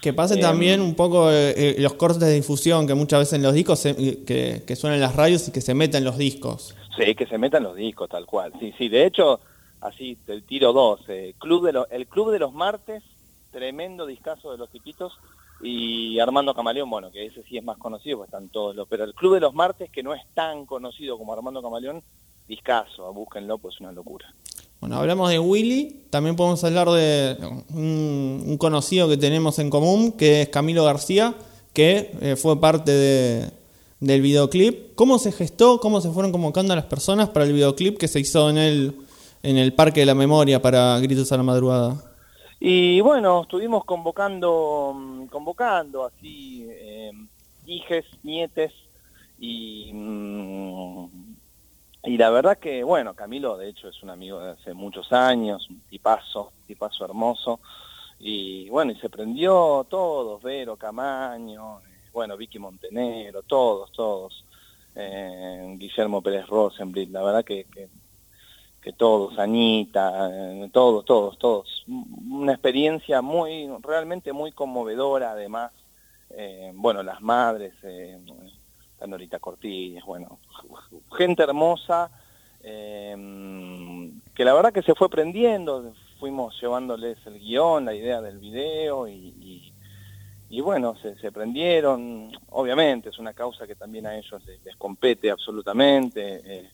Que 0.00 0.12
pase 0.12 0.36
también 0.36 0.78
em, 0.78 0.86
un 0.86 0.94
poco 0.94 1.28
eh, 1.28 1.52
eh, 1.56 1.74
los 1.80 1.94
cortes 1.94 2.20
de 2.20 2.32
difusión 2.32 2.86
que 2.86 2.94
muchas 2.94 3.18
veces 3.18 3.32
en 3.32 3.42
los 3.42 3.52
discos, 3.52 3.82
que, 3.82 4.62
que 4.64 4.76
suenan 4.76 5.00
las 5.00 5.16
radios 5.16 5.48
y 5.48 5.50
que 5.50 5.60
se 5.60 5.74
metan 5.74 6.04
los 6.04 6.18
discos. 6.18 6.76
Sí, 6.96 7.16
que 7.16 7.26
se 7.26 7.36
metan 7.36 7.64
los 7.64 7.74
discos, 7.74 8.08
tal 8.08 8.24
cual. 8.24 8.52
Sí, 8.60 8.72
sí, 8.78 8.88
de 8.88 9.06
hecho, 9.06 9.40
así, 9.80 10.16
el 10.28 10.44
tiro 10.44 10.72
dos, 10.72 11.00
eh, 11.08 11.34
Club 11.38 11.66
de 11.66 11.84
el 11.90 12.06
Club 12.06 12.30
de 12.30 12.38
los 12.38 12.52
Martes, 12.52 13.02
tremendo 13.50 14.06
discazo 14.06 14.52
de 14.52 14.58
Los 14.58 14.70
Tipitos, 14.70 15.18
y 15.60 16.20
Armando 16.20 16.54
Camaleón, 16.54 16.88
bueno, 16.88 17.10
que 17.10 17.26
ese 17.26 17.42
sí 17.42 17.58
es 17.58 17.64
más 17.64 17.76
conocido, 17.76 18.18
pues 18.18 18.28
están 18.28 18.50
todos 18.50 18.76
los, 18.76 18.86
pero 18.86 19.02
el 19.02 19.14
Club 19.14 19.34
de 19.34 19.40
los 19.40 19.52
Martes, 19.52 19.90
que 19.90 20.04
no 20.04 20.14
es 20.14 20.22
tan 20.32 20.64
conocido 20.64 21.18
como 21.18 21.32
Armando 21.32 21.60
Camaleón, 21.60 22.04
discaso, 22.48 23.12
búsquenlo, 23.12 23.58
pues 23.58 23.76
es 23.76 23.80
una 23.80 23.92
locura. 23.92 24.32
Bueno, 24.80 24.96
hablamos 24.96 25.30
de 25.30 25.38
Willy, 25.38 26.06
también 26.10 26.34
podemos 26.34 26.62
hablar 26.64 26.90
de 26.90 27.36
un, 27.72 28.56
conocido 28.58 29.08
que 29.08 29.16
tenemos 29.16 29.58
en 29.60 29.70
común, 29.70 30.12
que 30.12 30.42
es 30.42 30.48
Camilo 30.48 30.84
García, 30.84 31.34
que 31.72 32.10
eh, 32.20 32.36
fue 32.36 32.60
parte 32.60 32.90
de, 32.90 33.50
del 34.00 34.20
videoclip. 34.20 34.96
¿Cómo 34.96 35.20
se 35.20 35.30
gestó, 35.30 35.78
cómo 35.78 36.00
se 36.00 36.10
fueron 36.10 36.32
convocando 36.32 36.72
a 36.72 36.76
las 36.76 36.86
personas 36.86 37.28
para 37.28 37.44
el 37.44 37.52
videoclip 37.52 37.96
que 37.96 38.08
se 38.08 38.18
hizo 38.18 38.50
en 38.50 38.58
el, 38.58 38.96
en 39.44 39.56
el 39.56 39.72
Parque 39.72 40.00
de 40.00 40.06
la 40.06 40.16
Memoria 40.16 40.60
para 40.60 40.98
Gritos 40.98 41.30
a 41.30 41.36
la 41.36 41.44
Madrugada? 41.44 42.02
Y 42.58 43.00
bueno, 43.00 43.42
estuvimos 43.42 43.84
convocando, 43.84 44.92
mm, 44.96 45.26
convocando 45.26 46.06
así 46.06 46.66
eh, 46.68 47.12
hijes, 47.66 48.04
nietes 48.24 48.72
y, 49.38 49.92
mm, 49.92 51.06
y 52.04 52.16
la 52.16 52.30
verdad 52.30 52.58
que, 52.58 52.82
bueno, 52.82 53.14
Camilo 53.14 53.56
de 53.56 53.68
hecho 53.68 53.88
es 53.88 54.02
un 54.02 54.10
amigo 54.10 54.40
de 54.40 54.50
hace 54.52 54.74
muchos 54.74 55.12
años, 55.12 55.68
un 55.70 55.80
tipazo, 55.82 56.52
tipazo 56.66 57.04
hermoso. 57.04 57.60
Y 58.18 58.68
bueno, 58.70 58.92
y 58.92 58.96
se 58.96 59.08
prendió 59.08 59.86
todos, 59.88 60.42
Vero, 60.42 60.76
Camaño, 60.76 61.80
eh, 61.80 62.08
bueno, 62.12 62.36
Vicky 62.36 62.58
Montenegro, 62.58 63.42
todos, 63.42 63.92
todos. 63.92 64.44
Eh, 64.94 65.74
Guillermo 65.78 66.22
Pérez 66.22 66.46
Rosenblit, 66.46 67.10
la 67.10 67.22
verdad 67.22 67.44
que, 67.44 67.66
que, 68.80 68.92
todos, 68.92 69.38
Anita, 69.38 70.28
eh, 70.32 70.70
todos, 70.72 71.04
todos, 71.04 71.38
todos. 71.38 71.84
Una 71.86 72.52
experiencia 72.52 73.22
muy, 73.22 73.68
realmente 73.80 74.32
muy 74.32 74.52
conmovedora 74.52 75.32
además. 75.32 75.72
bueno, 76.74 77.02
las 77.02 77.20
madres, 77.20 77.74
eh, 79.02 79.08
Norita 79.08 79.38
Cortines, 79.38 80.04
bueno, 80.04 80.38
gente 81.16 81.42
hermosa, 81.42 82.10
que 82.62 84.44
la 84.44 84.54
verdad 84.54 84.72
que 84.72 84.82
se 84.82 84.94
fue 84.94 85.08
prendiendo, 85.08 85.92
fuimos 86.20 86.56
llevándoles 86.60 87.18
el 87.26 87.40
guion, 87.40 87.84
la 87.84 87.94
idea 87.94 88.20
del 88.20 88.38
video 88.38 89.08
y, 89.08 89.72
bueno, 90.62 90.94
se, 90.96 91.32
prendieron. 91.32 92.30
Obviamente 92.50 93.08
es 93.08 93.18
una 93.18 93.32
causa 93.32 93.66
que 93.66 93.74
también 93.74 94.06
a 94.06 94.16
ellos 94.16 94.40
les, 94.44 94.76
compete 94.76 95.30
absolutamente 95.32 96.40
eh, 96.44 96.70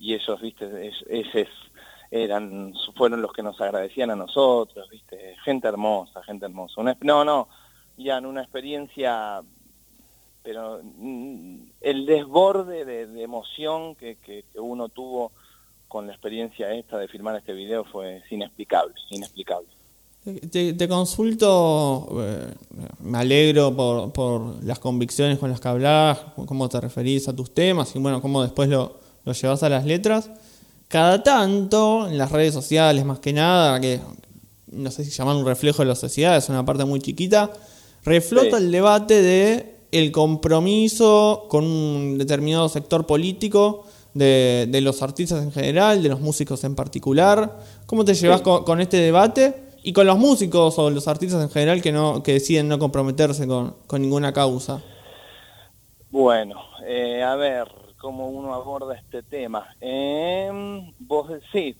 y 0.00 0.14
ellos, 0.14 0.40
viste, 0.40 0.90
esos 1.08 1.48
eran, 2.10 2.74
fueron 2.96 3.22
los 3.22 3.32
que 3.32 3.44
nos 3.44 3.60
agradecían 3.60 4.10
a 4.10 4.16
nosotros, 4.16 4.88
viste, 4.90 5.36
gente 5.44 5.68
hermosa, 5.68 6.24
gente 6.24 6.46
hermosa. 6.46 6.82
no, 7.02 7.24
no, 7.24 7.48
ya 7.96 8.18
en 8.18 8.26
una 8.26 8.42
experiencia 8.42 9.42
pero 10.42 10.80
mm, 10.82 11.70
el 11.80 12.06
desborde 12.06 12.84
de, 12.84 13.22
emoción 13.22 13.94
que, 13.94 14.16
que, 14.16 14.44
uno 14.54 14.88
tuvo 14.88 15.32
con 15.88 16.06
la 16.06 16.12
experiencia 16.12 16.72
esta 16.72 16.98
de 16.98 17.08
filmar 17.08 17.36
este 17.36 17.52
video 17.52 17.84
fue 17.84 18.22
inexplicable, 18.30 18.94
inexplicable. 19.10 19.68
Te, 20.22 20.88
consulto, 20.88 22.08
eh, 22.20 22.54
me 23.00 23.18
alegro 23.18 23.74
por, 23.74 24.12
por, 24.12 24.62
las 24.62 24.78
convicciones 24.78 25.38
con 25.38 25.50
las 25.50 25.60
que 25.60 25.68
hablas, 25.68 26.18
cómo 26.46 26.68
te 26.68 26.78
referís 26.78 27.26
a 27.26 27.34
tus 27.34 27.54
temas 27.54 27.96
y 27.96 27.98
bueno, 27.98 28.20
cómo 28.20 28.42
después 28.42 28.68
lo, 28.68 29.00
lo 29.24 29.32
llevas 29.32 29.62
a 29.62 29.68
las 29.68 29.86
letras. 29.86 30.30
Cada 30.88 31.22
tanto, 31.22 32.06
en 32.06 32.18
las 32.18 32.30
redes 32.32 32.52
sociales 32.52 33.04
más 33.04 33.18
que 33.20 33.32
nada, 33.32 33.80
que 33.80 34.00
no 34.72 34.90
sé 34.90 35.04
si 35.04 35.10
llaman 35.10 35.38
un 35.38 35.46
reflejo 35.46 35.82
de 35.82 35.88
la 35.88 35.94
sociedad, 35.94 36.36
es 36.36 36.48
una 36.48 36.64
parte 36.64 36.84
muy 36.84 37.00
chiquita, 37.00 37.50
reflota 38.04 38.58
el 38.58 38.70
debate 38.70 39.22
de 39.22 39.79
el 39.92 40.12
compromiso 40.12 41.46
con 41.48 41.64
un 41.64 42.18
determinado 42.18 42.68
sector 42.68 43.06
político 43.06 43.84
de, 44.14 44.80
los 44.82 45.02
artistas 45.02 45.42
en 45.42 45.52
general, 45.52 46.02
de 46.02 46.08
los 46.08 46.20
músicos 46.20 46.64
en 46.64 46.74
particular. 46.74 47.58
¿Cómo 47.86 48.04
te 48.04 48.14
llevas 48.14 48.42
con, 48.42 48.80
este 48.80 48.98
debate? 48.98 49.70
Y 49.82 49.92
con 49.92 50.06
los 50.06 50.18
músicos 50.18 50.78
o 50.78 50.90
los 50.90 51.08
artistas 51.08 51.42
en 51.42 51.50
general 51.50 51.80
que 51.80 51.90
no 51.90 52.22
que 52.22 52.34
deciden 52.34 52.68
no 52.68 52.78
comprometerse 52.78 53.46
con, 53.46 53.76
ninguna 53.92 54.32
causa. 54.32 54.82
Bueno, 56.10 56.60
eh, 56.86 57.22
a 57.22 57.36
ver 57.36 57.68
cómo 57.98 58.28
uno 58.28 58.54
aborda 58.54 58.96
este 58.96 59.22
tema. 59.22 59.74
Eh, 59.80 60.50
vos 60.98 61.30
sí, 61.52 61.76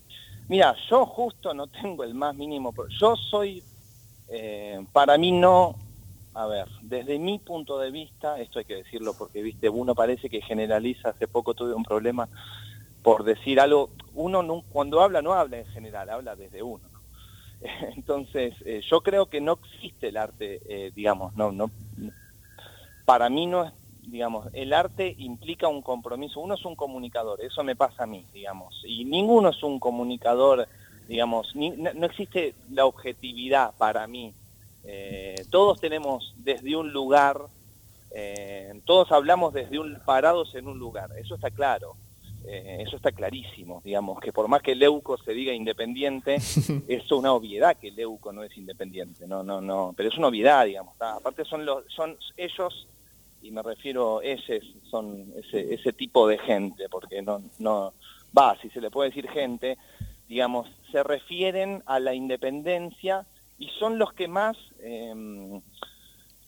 mira, 0.49 0.75
yo 0.88 1.05
justo 1.07 1.52
no 1.52 1.67
tengo 1.67 2.05
el 2.05 2.14
más 2.14 2.35
mínimo, 2.35 2.73
yo 3.00 3.17
soy, 3.17 3.62
eh, 4.29 4.85
para 4.93 5.19
mí 5.19 5.33
no 5.33 5.75
a 6.42 6.47
ver, 6.47 6.68
desde 6.80 7.18
mi 7.18 7.38
punto 7.38 7.78
de 7.78 7.90
vista, 7.90 8.40
esto 8.40 8.59
hay 8.59 8.64
que 8.64 8.76
decirlo 8.76 9.12
porque, 9.12 9.42
viste, 9.42 9.68
uno 9.68 9.94
parece 9.94 10.30
que 10.30 10.40
generaliza, 10.40 11.11
hace 11.11 11.28
poco 11.28 11.52
tuve 11.52 11.75
un 11.75 11.82
problema 11.82 12.28
por 13.02 13.25
decir 13.25 13.61
algo, 13.61 13.90
uno 14.14 14.64
cuando 14.70 15.02
habla 15.02 15.20
no 15.20 15.35
habla 15.35 15.59
en 15.59 15.66
general, 15.66 16.09
habla 16.09 16.37
desde 16.37 16.62
uno. 16.62 16.85
Entonces, 17.97 18.54
eh, 18.64 18.80
yo 18.88 19.02
creo 19.02 19.26
que 19.26 19.40
no 19.40 19.59
existe 19.62 20.09
el 20.09 20.16
arte, 20.16 20.61
eh, 20.68 20.92
digamos, 20.94 21.35
no, 21.35 21.52
no, 21.52 21.70
para 23.04 23.28
mí 23.28 23.47
no 23.47 23.64
es, 23.64 23.73
digamos, 24.02 24.49
el 24.54 24.73
arte 24.73 25.14
implica 25.18 25.68
un 25.68 25.82
compromiso, 25.82 26.40
uno 26.40 26.54
es 26.54 26.64
un 26.64 26.75
comunicador, 26.75 27.42
eso 27.42 27.62
me 27.64 27.76
pasa 27.76 28.04
a 28.04 28.06
mí, 28.06 28.26
digamos, 28.32 28.82
y 28.87 29.04
ninguno 29.04 29.50
es 29.50 29.62
un 29.62 29.78
comunicador, 29.78 30.66
digamos, 31.06 31.54
no 31.54 32.06
existe 32.06 32.54
la 32.70 32.87
objetividad 32.87 33.75
para 33.76 34.06
mí 34.06 34.32
eh, 34.85 35.45
todos 35.51 35.81
tenemos 35.81 36.35
desde 36.39 36.77
un 36.77 36.93
lugar, 36.93 37.43
eh, 38.13 38.81
todos 38.85 39.13
hablamos 39.13 39.53
desde 39.53 39.79
un 39.79 39.99
parados 40.05 40.55
en 40.55 40.69
un 40.69 40.79
lugar, 40.79 41.11
eso 41.19 41.35
está 41.35 41.51
claro. 41.51 41.97
Eh, 42.47 42.79
eso 42.87 42.97
está 42.97 43.13
clarísimo, 43.13 43.83
digamos, 43.85 44.19
que 44.19 44.33
por 44.33 44.49
más 44.49 44.63
que 44.63 44.75
Leuco 44.75 45.19
se 45.19 45.35
diga 45.35 45.53
independiente, 45.53 46.37
es 46.89 47.13
una 47.13 47.35
obviedad 47.35 47.77
que 47.77 47.91
Leuco 47.91 48.33
no 48.33 48.43
es 48.43 48.57
independiente, 48.57 49.29
no, 49.29 49.43
no, 49.43 49.61
no, 49.61 49.93
pero 49.95 50.09
es 50.09 50.17
una 50.17 50.29
obviedad, 50.29 50.65
digamos, 50.65 50.95
aparte 50.99 51.45
son 51.45 51.67
los, 51.67 51.85
son 51.93 52.17
ellos, 52.39 52.89
y 53.43 53.51
me 53.51 53.63
refiero, 53.63 54.23
ese, 54.23 54.63
son 54.91 55.35
ese, 55.37 55.75
ese 55.75 55.93
tipo 55.93 56.27
de 56.27 56.39
gente, 56.39 56.89
porque 56.89 57.21
no, 57.21 57.43
no, 57.59 57.93
va, 58.37 58.57
si 58.63 58.71
se 58.71 58.81
le 58.81 58.91
puede 58.91 59.11
decir 59.11 59.29
gente, 59.29 59.77
digamos, 60.27 60.67
se 60.91 61.03
refieren 61.03 61.83
a 61.85 62.01
la 62.01 62.15
independencia 62.15 63.27
y 63.61 63.69
son 63.79 63.99
los 63.99 64.12
que 64.14 64.26
más... 64.26 64.57
Em, 64.83 65.61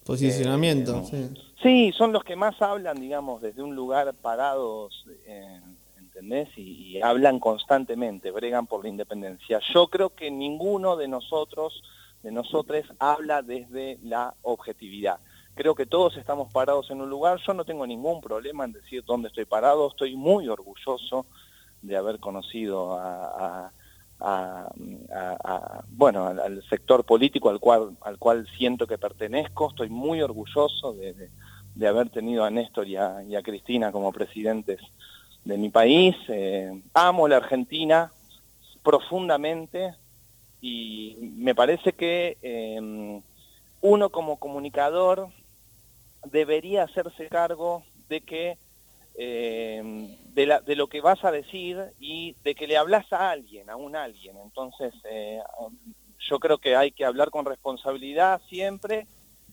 Posicionamiento, 0.05 1.05
eh, 1.13 1.31
sí. 1.33 1.53
Sí, 1.63 1.93
son 1.97 2.13
los 2.13 2.25
que 2.25 2.35
más 2.35 2.61
hablan, 2.61 2.99
digamos, 2.99 3.41
desde 3.41 3.63
un 3.63 3.77
lugar 3.77 4.13
parados, 4.15 5.07
eh, 5.27 5.61
¿entendés? 5.97 6.49
Y, 6.57 7.01
hablan 7.01 7.39
constantemente, 7.39 8.33
bregan 8.33 8.67
por 8.67 8.83
la 8.83 8.89
independencia. 8.89 9.61
Yo 9.73 9.87
creo 9.87 10.11
que 10.11 10.29
ninguno 10.31 10.97
de 10.97 11.07
nosotros, 11.07 11.81
de 12.25 12.33
nosotros, 12.33 12.85
habla 12.99 13.43
desde 13.43 13.99
la 14.03 14.35
objetividad. 14.43 15.21
Creo 15.55 15.77
que 15.77 15.87
todos 15.87 16.17
estamos 16.17 16.51
parados 16.53 16.91
en 16.91 17.01
un 17.01 17.11
lugar. 17.11 17.39
Yo 17.47 17.55
no 17.55 17.65
tengo 17.65 17.87
ningún 17.87 18.21
problema 18.21 18.65
en 18.65 18.73
decir 18.73 19.05
dónde 19.05 19.29
estoy 19.29 19.45
parado. 19.45 19.89
Estoy 19.89 20.17
muy 20.17 20.49
orgulloso 20.49 21.27
de 21.83 21.97
haber 21.97 22.19
conocido 22.19 22.95
a 22.95 23.67
a, 23.67 23.73
bueno, 25.89 26.27
al, 26.27 26.63
sector 26.69 27.05
político 27.05 27.51
al 27.51 27.61
cual, 27.61 27.97
al 28.03 28.19
cual 28.19 28.47
siento 28.57 28.87
que 28.87 28.99
pertenezco. 28.99 29.71
Estoy 29.71 29.89
muy 29.89 30.23
orgulloso 30.23 30.93
de, 30.93 31.31
de, 31.75 31.89
haber 31.89 32.11
tenido 32.11 32.45
a 32.45 32.51
Néstor 32.51 32.87
y 32.87 32.97
a, 32.97 33.43
Cristina 33.43 33.91
como 33.91 34.13
presidentes 34.13 34.81
de 35.45 35.59
mi 35.59 35.71
país. 35.71 36.15
Eh, 36.29 36.83
amo 36.95 37.27
la 37.27 37.39
Argentina 37.39 38.13
profundamente 38.83 39.95
y 40.61 41.17
me 41.21 41.55
parece 41.55 41.93
que 41.93 42.39
em, 42.43 43.21
uno 43.81 44.11
como 44.11 44.39
comunicador 44.39 45.29
debería 46.31 46.85
hacerse 46.85 47.29
cargo 47.29 47.83
de 48.09 48.21
que 48.21 48.59
eh, 49.15 50.17
de, 50.35 50.47
la, 50.47 50.61
de, 50.61 50.77
lo 50.77 50.89
que 50.89 51.01
vas 51.01 51.25
a 51.25 51.31
decir 51.31 51.79
y 51.99 52.35
de 52.45 52.55
que 52.55 52.67
le 52.67 52.77
hablas 52.77 53.13
a 53.13 53.31
alguien, 53.31 53.69
a 53.71 53.77
un 53.77 53.97
alguien. 53.97 54.37
Entonces, 54.39 54.95
eh, 55.05 55.41
yo 56.19 56.39
creo 56.39 56.59
que 56.59 56.77
hay 56.77 56.93
que 56.93 57.05
hablar 57.05 57.31
con 57.31 57.45
responsabilidad 57.45 58.41
siempre 58.49 59.07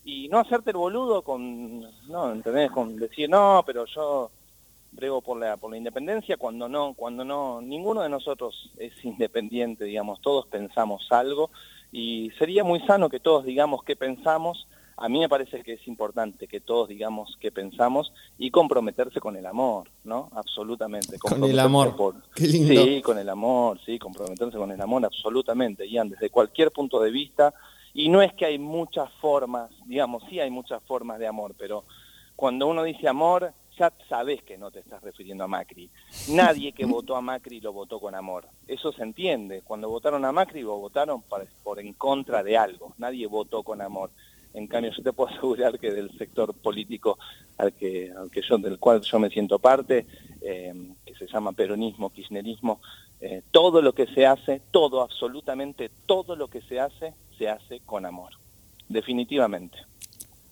y 0.04 0.28
no 0.30 0.40
hacerte 0.40 0.72
el 0.72 0.78
boludo 0.78 1.24
con, 1.24 1.82
no, 2.08 2.32
¿entendés? 2.32 2.72
Con 2.72 2.96
decir, 2.96 3.30
no, 3.30 3.64
pero 3.66 3.86
yo 3.86 4.32
brego 4.92 5.22
por 5.22 5.40
la, 5.40 5.58
por 5.58 5.72
la 5.72 5.78
independencia 5.78 6.38
cuando 6.38 6.68
no, 6.68 6.94
cuando 6.94 7.24
no, 7.24 7.62
ninguno 7.62 8.02
de 8.02 8.10
nosotros 8.10 8.72
es 8.78 8.94
independiente, 9.04 9.86
digamos, 9.86 10.22
todos 10.22 10.48
pensamos 10.48 11.08
algo 11.12 11.52
y 11.92 12.32
sería 12.38 12.64
muy 12.64 12.80
sano 12.82 13.10
que 13.10 13.20
todos 13.20 13.46
digamos 13.46 13.84
qué 13.84 13.96
pensamos 13.96 14.68
a 15.02 15.08
mí 15.08 15.20
me 15.20 15.30
parece 15.30 15.64
que 15.64 15.74
es 15.74 15.88
importante 15.88 16.48
que 16.48 16.60
todos 16.60 16.90
digamos 16.90 17.38
qué 17.40 17.52
pensamos 17.52 18.12
y 18.38 18.52
comprometerse 18.52 19.20
con 19.20 19.36
el 19.38 19.46
amor, 19.46 19.90
¿no? 20.04 20.30
Absolutamente. 20.34 21.18
Con 21.18 21.44
el 21.44 21.58
amor. 21.58 21.96
Sí, 22.36 23.02
con 23.02 23.18
el 23.18 23.30
amor, 23.30 23.80
sí, 23.86 23.98
comprometerse 23.98 24.58
con 24.58 24.72
el 24.72 24.82
amor, 24.82 25.06
absolutamente, 25.06 25.90
Ian, 25.90 26.10
desde 26.10 26.30
cualquier 26.30 26.72
punto 26.72 27.00
de 27.00 27.12
vista. 27.12 27.54
Y 27.94 28.10
no 28.10 28.22
es 28.22 28.34
que 28.34 28.46
hay 28.46 28.60
muchas 28.60 29.12
formas, 29.22 29.72
digamos, 29.86 30.24
sí 30.30 30.40
hay 30.40 30.50
muchas 30.50 30.84
formas 30.84 31.18
de 31.18 31.28
amor, 31.28 31.56
pero 31.58 31.86
cuando 32.36 32.68
uno 32.68 32.84
dice 32.84 33.08
amor, 33.08 33.54
ya 33.78 33.94
sabes 34.10 34.44
que 34.44 34.58
no 34.58 34.70
te 34.70 34.80
estás 34.80 35.02
refiriendo 35.02 35.46
a 35.46 35.48
Macri. 35.48 35.90
Nadie 36.30 36.74
que 36.74 36.86
votó 36.86 37.16
a 37.16 37.22
Macri 37.22 37.62
lo 37.62 37.72
votó 37.72 38.00
con 38.00 38.14
amor. 38.14 38.48
Eso 38.68 38.92
se 38.92 39.04
entiende. 39.04 39.62
Cuando 39.62 39.90
votaron 39.90 40.26
a 40.26 40.32
Macri 40.32 40.62
lo 40.62 40.78
votaron 40.78 41.24
por 41.64 41.80
en 41.80 41.94
contra 41.94 42.44
de 42.44 42.58
algo. 42.58 42.94
Nadie 42.98 43.26
votó 43.28 43.64
con 43.64 43.82
amor. 43.82 44.12
En 44.60 44.68
cambio, 44.68 44.92
yo 44.96 45.02
te 45.02 45.14
puedo 45.14 45.30
asegurar 45.34 45.80
que 45.80 45.92
del 45.92 46.16
sector 46.18 46.54
político 46.54 47.18
al 47.58 47.74
que, 47.74 48.12
al 48.12 48.30
yo, 48.30 48.58
del 48.58 48.78
cual 48.78 49.02
yo 49.02 49.20
me 49.20 49.30
siento 49.30 49.58
parte, 49.58 50.06
eh, 50.42 50.74
que 51.06 51.16
se 51.16 51.28
llama 51.28 51.54
peronismo, 51.54 52.10
kirchnerismo, 52.10 52.82
eh, 53.22 53.42
todo 53.52 53.82
lo 53.82 53.94
que 53.94 54.08
se 54.08 54.26
hace, 54.26 54.62
todo, 54.72 55.02
absolutamente 55.02 55.90
todo 56.06 56.36
lo 56.36 56.48
que 56.48 56.62
se 56.62 56.80
hace, 56.80 57.14
se 57.38 57.50
hace 57.50 57.82
con 57.86 58.06
amor, 58.06 58.34
definitivamente. 58.88 59.78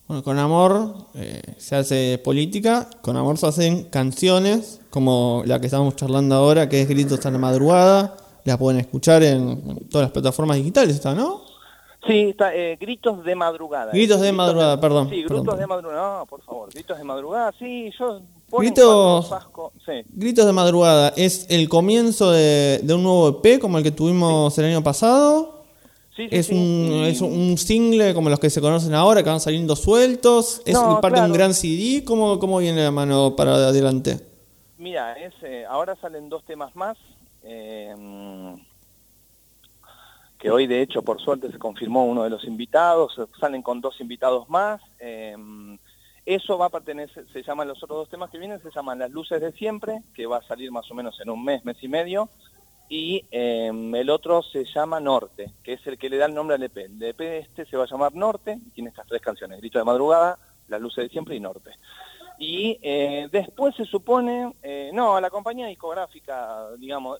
Bueno, 0.08 0.24
con 0.24 0.40
amor 0.40 0.96
eh, 1.16 1.42
se 1.58 1.76
hace 1.76 2.18
política, 2.18 2.90
con 3.02 3.18
amor 3.18 3.38
se 3.38 3.48
hacen 3.48 3.90
canciones, 3.90 4.82
como 4.90 5.44
la 5.46 5.60
que 5.60 5.68
estamos 5.68 5.98
charlando 5.98 6.36
ahora, 6.36 6.70
que 6.70 6.82
es 6.82 6.88
Gritos 6.88 7.26
a 7.26 7.32
la 7.32 7.38
Madrugada. 7.38 8.16
La 8.46 8.58
pueden 8.58 8.80
escuchar 8.80 9.24
en 9.24 9.90
todas 9.90 10.06
las 10.06 10.12
plataformas 10.12 10.56
digitales, 10.56 10.96
¿está, 10.96 11.14
no? 11.14 11.47
Sí, 12.08 12.30
está, 12.30 12.56
eh, 12.56 12.78
Gritos 12.80 13.24
de 13.24 13.36
Madrugada. 13.36 13.92
Gritos 13.92 14.22
de 14.22 14.32
Madrugada, 14.32 14.80
perdón. 14.80 15.10
Sí, 15.10 15.24
Gritos 15.24 15.58
de 15.58 15.68
Madrugada, 15.68 16.20
no, 16.20 16.26
por 16.26 16.42
favor, 16.42 16.70
Gritos 16.72 16.98
de 16.98 17.04
Madrugada, 17.04 17.54
sí, 17.60 17.92
yo... 18.00 18.22
Gritos, 18.50 19.30
Gritos 20.10 20.46
de 20.46 20.54
Madrugada, 20.54 21.14
¿es 21.18 21.48
el 21.50 21.68
comienzo 21.68 22.32
de, 22.32 22.80
de 22.82 22.94
un 22.94 23.04
nuevo 23.04 23.42
EP 23.44 23.60
como 23.60 23.78
el 23.78 23.84
que 23.84 23.92
tuvimos 23.92 24.58
el 24.58 24.66
año 24.66 24.82
pasado? 24.82 25.58
es, 26.18 26.50
Un, 26.50 27.04
es 27.06 27.22
un 27.22 27.58
single 27.58 28.14
como 28.14 28.30
los 28.30 28.40
que 28.40 28.50
se 28.50 28.62
conocen 28.62 28.94
ahora, 28.94 29.24
que 29.24 29.30
van 29.30 29.40
saliendo 29.40 29.76
sueltos. 29.76 30.62
¿Es 30.66 30.78
parte 31.02 31.20
de 31.20 31.26
un 31.26 31.34
gran 31.34 31.54
CD? 31.54 32.04
¿Cómo, 32.04 32.40
¿Cómo 32.40 32.58
viene 32.58 32.84
la 32.84 32.92
mano 32.92 33.36
para 33.36 33.56
adelante? 33.56 34.20
Mira, 34.78 35.14
es, 35.14 35.34
eh, 35.44 35.66
ahora 35.70 35.96
salen 36.02 36.30
dos 36.30 36.44
temas 36.46 36.76
más. 36.76 36.98
Eh, 37.44 37.94
que 40.38 40.51
hoy 40.51 40.67
de 40.67 40.82
hecho 40.82 41.01
por 41.01 41.20
suerte 41.20 41.51
se 41.51 41.60
confirmó 41.60 42.06
uno 42.06 42.24
de 42.24 42.29
los 42.29 42.44
invitados, 42.44 43.20
salen 43.39 43.62
con 43.62 43.82
dos 43.82 44.00
invitados 44.01 44.50
más. 44.50 44.82
Eh, 45.00 45.36
eso 46.27 46.58
va 46.58 46.65
a 46.65 46.70
pertenecer, 46.70 47.25
se 47.32 47.41
llaman 47.41 47.70
los 47.70 47.82
otros 47.82 48.00
dos 48.00 48.10
temas 48.10 48.29
que 48.29 48.38
vienen, 48.38 48.62
se 48.62 48.70
llaman 48.70 49.00
Las 49.00 49.12
Luces 49.12 49.39
de 49.39 49.53
Siempre, 49.53 50.03
que 50.13 50.25
va 50.25 50.39
a 50.39 50.44
salir 50.44 50.70
más 50.74 50.91
o 50.91 50.94
menos 50.94 51.17
en 51.22 51.29
un 51.29 51.41
mes, 51.41 51.63
mes 51.63 51.77
y 51.82 51.88
medio, 51.88 52.29
y 52.89 53.25
em, 53.32 53.96
el 53.96 54.10
otro 54.10 54.44
se 54.44 54.65
llama 54.65 55.00
Norte, 55.00 55.53
que 55.63 55.74
es 55.74 55.88
el 55.88 55.98
que 55.98 56.10
le 56.10 56.17
da 56.17 56.25
el 56.25 56.34
nombre 56.34 56.58
al 56.58 56.63
EP. 56.63 56.77
El 56.79 57.01
EP 57.01 57.22
este 57.22 57.65
se 57.65 57.77
va 57.77 57.86
a 57.86 57.88
llamar 57.88 58.13
Norte, 58.13 58.60
tiene 58.74 58.89
estas 58.89 59.08
tres 59.08 59.22
canciones, 59.22 59.62
Grito 59.62 59.79
de 59.79 59.86
Madrugada, 59.86 60.38
Las 60.67 60.82
Luces 60.82 61.06
de 61.06 61.10
Siempre 61.12 61.34
y 61.34 61.39
Norte. 61.39 61.72
Y 62.39 62.77
eh, 62.84 63.29
después 63.32 63.75
se 63.75 63.86
supone, 63.86 64.53
eh, 64.62 64.91
no, 64.94 65.20
la 65.20 65.29
compañía 65.29 65.67
discográfica, 65.67 66.67
digamos, 66.77 67.20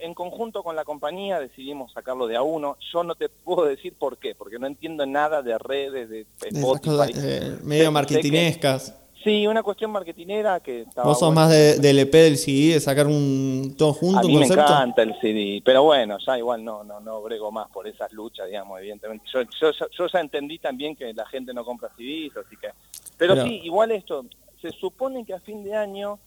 en 0.00 0.14
conjunto 0.14 0.62
con 0.62 0.76
la 0.76 0.84
compañía 0.84 1.40
decidimos 1.40 1.92
sacarlo 1.92 2.28
de 2.28 2.36
a 2.36 2.42
uno. 2.42 2.76
Yo 2.92 3.02
no 3.02 3.16
te 3.16 3.28
puedo 3.28 3.64
decir 3.64 3.94
por 3.98 4.18
qué, 4.18 4.34
porque 4.36 4.58
no 4.58 4.66
entiendo 4.66 5.04
nada 5.06 5.42
de 5.42 5.58
redes, 5.58 6.08
de 6.08 6.26
Spotify. 6.40 7.12
Eh, 7.16 7.58
medio 7.64 7.90
marketinescas. 7.90 8.94
Sí, 9.26 9.44
una 9.44 9.64
cuestión 9.64 9.90
marketinera 9.90 10.60
que 10.60 10.82
estaba 10.82 11.08
Vos 11.08 11.18
sos 11.18 11.34
más 11.34 11.50
de, 11.50 11.80
del 11.80 11.98
EP 11.98 12.12
del 12.12 12.36
CD, 12.36 12.74
de 12.74 12.80
sacar 12.80 13.08
un 13.08 13.74
todo 13.76 13.92
junto, 13.92 14.20
A 14.20 14.22
mí 14.22 14.38
me 14.38 14.46
encanta 14.46 15.02
el 15.02 15.18
CD, 15.20 15.60
pero 15.64 15.82
bueno, 15.82 16.16
ya 16.24 16.38
igual 16.38 16.64
no 16.64 16.84
no 16.84 17.00
no 17.00 17.20
brego 17.22 17.50
más 17.50 17.68
por 17.70 17.88
esas 17.88 18.12
luchas, 18.12 18.46
digamos, 18.46 18.78
evidentemente. 18.78 19.26
Yo, 19.34 19.42
yo, 19.42 19.72
yo 19.72 20.06
ya 20.06 20.20
entendí 20.20 20.60
también 20.60 20.94
que 20.94 21.12
la 21.12 21.26
gente 21.26 21.52
no 21.52 21.64
compra 21.64 21.90
CDs, 21.96 22.36
así 22.36 22.56
que... 22.56 22.68
Pero, 23.16 23.42
sí, 23.42 23.62
igual 23.64 23.90
esto, 23.90 24.26
se 24.62 24.70
supone 24.70 25.24
que 25.24 25.34
a 25.34 25.40
fin 25.40 25.64
de 25.64 25.74
año 25.74 26.20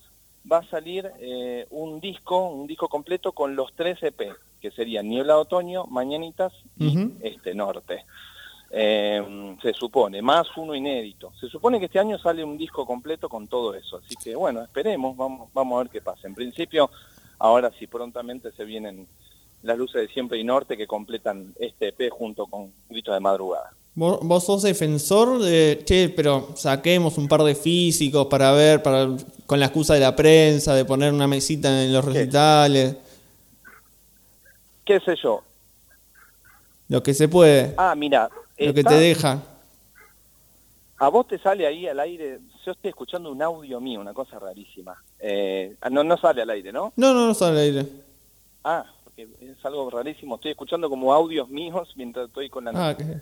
va 0.51 0.57
a 0.57 0.69
salir 0.69 1.09
eh, 1.21 1.67
un 1.69 2.01
disco, 2.01 2.49
un 2.49 2.67
disco 2.67 2.89
completo 2.89 3.31
con 3.31 3.55
los 3.55 3.71
tres 3.77 4.03
EP, 4.03 4.35
que 4.59 4.71
serían 4.71 5.07
Niebla 5.07 5.37
Otoño, 5.37 5.85
Mañanitas 5.85 6.51
y 6.77 7.11
Este 7.21 7.55
Norte. 7.55 8.03
Eh, 8.71 9.55
se 9.61 9.73
supone, 9.73 10.21
más 10.21 10.47
uno 10.57 10.75
inédito. 10.75 11.31
Se 11.39 11.47
supone 11.47 11.79
que 11.79 11.85
este 11.85 11.99
año 11.99 12.17
sale 12.19 12.43
un 12.43 12.57
disco 12.57 12.85
completo 12.85 13.27
con 13.27 13.47
todo 13.47 13.73
eso, 13.73 13.97
así 13.97 14.15
que 14.15 14.35
bueno, 14.35 14.61
esperemos, 14.61 15.17
vamos, 15.17 15.49
vamos 15.53 15.75
a 15.75 15.83
ver 15.83 15.91
qué 15.91 16.01
pasa. 16.01 16.27
En 16.27 16.35
principio, 16.35 16.89
ahora 17.39 17.71
sí, 17.79 17.87
prontamente 17.87 18.51
se 18.51 18.65
vienen 18.65 19.07
las 19.63 19.77
luces 19.77 20.01
de 20.01 20.07
Siempre 20.13 20.37
y 20.37 20.43
Norte 20.43 20.77
que 20.77 20.87
completan 20.87 21.53
este 21.59 21.89
EP 21.89 22.09
junto 22.11 22.45
con 22.45 22.71
Gritos 22.89 23.13
de 23.13 23.19
Madrugada. 23.19 23.71
¿Vos, 23.95 24.45
sos 24.45 24.61
defensor 24.61 25.39
de, 25.39 25.81
che, 25.83 26.07
pero 26.09 26.55
saquemos 26.55 27.17
un 27.17 27.27
par 27.27 27.43
de 27.43 27.53
físicos 27.53 28.27
para 28.27 28.53
ver, 28.53 28.81
para 28.81 29.09
con 29.45 29.59
la 29.59 29.65
excusa 29.65 29.95
de 29.95 29.99
la 29.99 30.15
prensa, 30.15 30.73
de 30.73 30.85
poner 30.85 31.11
una 31.11 31.27
mesita 31.27 31.83
en 31.83 31.91
los 31.91 32.05
recitales? 32.05 32.95
¿Qué 34.85 34.99
sé 35.01 35.15
yo? 35.21 35.43
Lo 36.87 37.03
que 37.03 37.13
se 37.13 37.27
puede. 37.27 37.73
Ah, 37.77 37.93
mira, 37.93 38.29
lo 38.59 38.73
que 38.73 38.83
te 38.83 38.93
deja. 38.95 39.41
A 40.97 41.07
vos 41.07 41.27
te 41.27 41.39
sale 41.39 41.65
ahí 41.65 41.87
al 41.87 41.99
aire, 42.01 42.39
yo 42.65 42.73
estoy 42.73 42.89
escuchando 42.89 43.31
un 43.31 43.41
audio 43.41 43.79
mío, 43.79 44.01
una 44.01 44.13
cosa 44.13 44.37
rarísima. 44.37 45.01
Eh, 45.17 45.77
no, 45.89 46.03
no 46.03 46.17
sale 46.17 46.41
al 46.41 46.49
aire, 46.49 46.73
¿no? 46.73 46.91
No, 46.97 47.13
no, 47.13 47.27
no 47.27 47.33
sale 47.33 47.51
al 47.51 47.63
aire. 47.63 47.85
Ah, 48.65 48.85
porque 49.05 49.25
es 49.39 49.65
algo 49.65 49.89
rarísimo. 49.89 50.35
Estoy 50.35 50.51
escuchando 50.51 50.89
como 50.89 51.13
audios 51.13 51.47
míos 51.47 51.93
mientras 51.95 52.27
estoy 52.27 52.49
con 52.49 52.65
la 52.65 52.71
Ah, 52.75 52.97
qué 52.97 53.21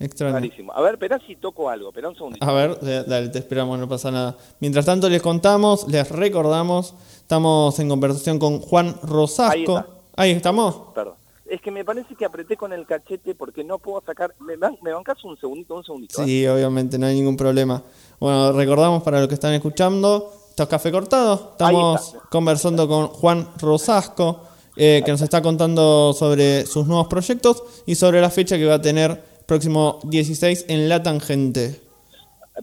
extraño. 0.00 0.34
Rarísimo. 0.34 0.72
A 0.72 0.80
ver, 0.80 0.94
espera 0.94 1.20
si 1.24 1.36
toco 1.36 1.70
algo, 1.70 1.90
un 1.90 2.14
segundito. 2.16 2.44
A 2.44 2.52
ver, 2.52 3.06
dale, 3.06 3.28
te 3.28 3.38
esperamos, 3.38 3.78
no 3.78 3.88
pasa 3.88 4.10
nada. 4.10 4.36
Mientras 4.58 4.84
tanto 4.84 5.08
les 5.08 5.22
contamos, 5.22 5.86
les 5.86 6.10
recordamos, 6.10 6.94
estamos 7.18 7.78
en 7.78 7.88
conversación 7.88 8.40
con 8.40 8.58
Juan 8.58 8.96
Rosasco. 9.04 9.76
Ahí, 10.16 10.30
ahí 10.30 10.30
estamos. 10.32 10.76
Perdón 10.92 11.25
es 11.48 11.60
que 11.60 11.70
me 11.70 11.84
parece 11.84 12.14
que 12.14 12.24
apreté 12.24 12.56
con 12.56 12.72
el 12.72 12.86
cachete 12.86 13.34
porque 13.34 13.64
no 13.64 13.78
puedo 13.78 14.02
sacar. 14.04 14.34
¿Me, 14.40 14.56
me 14.56 14.92
bancas 14.92 15.22
un 15.24 15.36
segundito, 15.38 15.74
un 15.74 15.84
segundito? 15.84 16.24
Sí, 16.24 16.44
¿eh? 16.44 16.50
obviamente, 16.50 16.98
no 16.98 17.06
hay 17.06 17.14
ningún 17.14 17.36
problema. 17.36 17.82
Bueno, 18.18 18.52
recordamos 18.52 19.02
para 19.02 19.20
los 19.20 19.28
que 19.28 19.34
están 19.34 19.54
escuchando, 19.54 20.32
esto 20.50 20.62
es 20.62 20.68
Café 20.68 20.90
Cortado. 20.90 21.50
Estamos 21.52 22.16
conversando 22.30 22.88
con 22.88 23.08
Juan 23.08 23.48
Rosasco, 23.58 24.42
eh, 24.76 25.02
que 25.04 25.10
nos 25.10 25.22
está 25.22 25.42
contando 25.42 26.12
sobre 26.12 26.66
sus 26.66 26.86
nuevos 26.86 27.06
proyectos 27.08 27.62
y 27.86 27.94
sobre 27.94 28.20
la 28.20 28.30
fecha 28.30 28.56
que 28.56 28.66
va 28.66 28.74
a 28.74 28.82
tener 28.82 29.22
próximo 29.46 30.00
16 30.04 30.66
en 30.68 30.88
La 30.88 31.02
Tangente. 31.02 31.80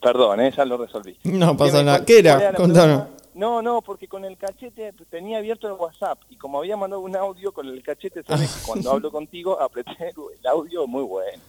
Perdón, 0.01 0.41
eh, 0.41 0.51
ya 0.55 0.65
lo 0.65 0.77
resolví. 0.77 1.17
No 1.23 1.55
pasa 1.55 1.83
nada. 1.83 2.03
¿Qué 2.03 2.19
era? 2.19 2.53
Contanos. 2.53 3.03
No, 3.35 3.61
no, 3.61 3.81
porque 3.81 4.07
con 4.07 4.25
el 4.25 4.37
cachete 4.37 4.93
tenía 5.09 5.39
abierto 5.39 5.67
el 5.67 5.73
WhatsApp 5.73 6.19
y 6.29 6.35
como 6.35 6.59
había 6.59 6.77
mandado 6.77 7.01
un 7.01 7.15
audio 7.15 7.51
con 7.51 7.67
el 7.67 7.81
cachete, 7.81 8.23
sabes 8.27 8.63
cuando 8.65 8.91
hablo 8.91 9.11
contigo 9.11 9.59
apreté 9.59 9.91
el 10.09 10.47
audio 10.47 10.87
muy 10.87 11.03
bueno. 11.03 11.41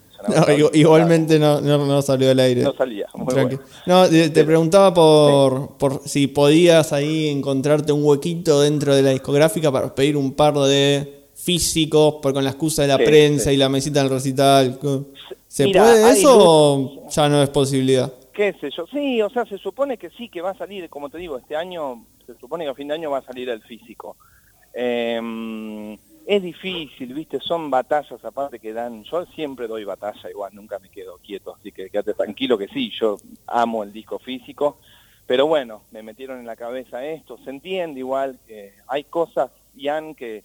igualmente 0.73 1.39
no, 1.39 1.61
no, 1.61 2.03
salió 2.03 2.29
del 2.29 2.41
aire. 2.41 2.63
No 2.63 2.75
salía, 2.75 3.07
muy 3.15 3.35
bueno. 3.35 3.59
No, 3.87 4.09
te, 4.09 4.45
preguntaba 4.45 4.95
por, 4.95 5.77
por 5.77 6.01
si 6.07 6.27
podías 6.27 6.93
ahí 6.93 7.29
encontrarte 7.29 7.93
un 7.93 8.05
huequito 8.05 8.61
dentro 8.61 8.95
de 8.95 9.03
la 9.03 9.11
discográfica 9.11 9.71
para 9.71 9.95
pedir 9.95 10.17
un 10.17 10.33
par 10.33 10.55
de 10.55 11.27
físicos 11.35 12.17
por, 12.23 12.33
con 12.33 12.45
la 12.45 12.51
excusa 12.51 12.83
de 12.83 12.89
la 12.89 12.99
prensa 12.99 13.53
y 13.53 13.57
la 13.57 13.69
mesita 13.69 14.01
del 14.01 14.11
recital. 14.11 14.79
¿Se 15.49 15.69
puede 15.69 16.13
eso 16.13 16.37
o 16.37 17.09
ya 17.11 17.29
no 17.29 17.43
es 17.43 17.51
posibilidad? 17.51 18.13
Qué 18.35 18.53
sé 18.61 18.71
yo, 18.71 18.87
sí, 18.89 19.23
o 19.23 19.31
sea, 19.31 19.47
se 19.47 19.57
supone 19.57 19.97
que 19.97 20.11
sí, 20.11 20.29
que 20.29 20.43
va 20.43 20.51
a 20.51 20.59
salir, 20.59 20.91
como 20.91 21.09
te 21.09 21.19
digo, 21.19 21.39
este 21.39 21.57
año, 21.57 22.05
se 22.27 22.35
supone 22.35 22.65
que 22.65 22.71
a 22.71 22.75
fin 22.75 22.89
de 22.89 22.95
año 22.95 23.11
va 23.11 23.19
a 23.19 23.23
salir 23.23 23.49
el 23.49 23.63
físico. 23.63 24.17
Em, 24.75 25.95
es 26.27 26.43
difícil, 26.43 27.15
viste, 27.15 27.39
son 27.41 27.71
batallas 27.71 28.23
aparte 28.25 28.59
que 28.59 28.73
dan, 28.73 29.05
yo 29.05 29.25
siempre 29.27 29.69
doy 29.69 29.85
batalla, 29.85 30.29
igual 30.29 30.55
nunca 30.55 30.79
me 30.79 30.91
quedo 30.91 31.19
quieto, 31.19 31.55
así 31.55 31.71
que 31.71 31.89
quédate 31.89 32.15
tranquilo 32.15 32.59
que 32.59 32.69
sí, 32.69 32.91
yo 32.99 33.19
amo 33.47 33.85
el 33.85 33.93
disco 33.93 34.19
físico, 34.19 34.79
pero 35.27 35.47
bueno, 35.47 35.85
me 35.93 36.03
metieron 36.03 36.41
en 36.41 36.47
la 36.47 36.57
cabeza 36.57 37.05
esto, 37.05 37.39
se 37.39 37.51
entiende 37.51 38.01
igual 38.01 38.41
que 38.47 38.75
hay 38.89 39.05
cosas, 39.05 39.51
Ian, 39.77 40.15
que 40.15 40.45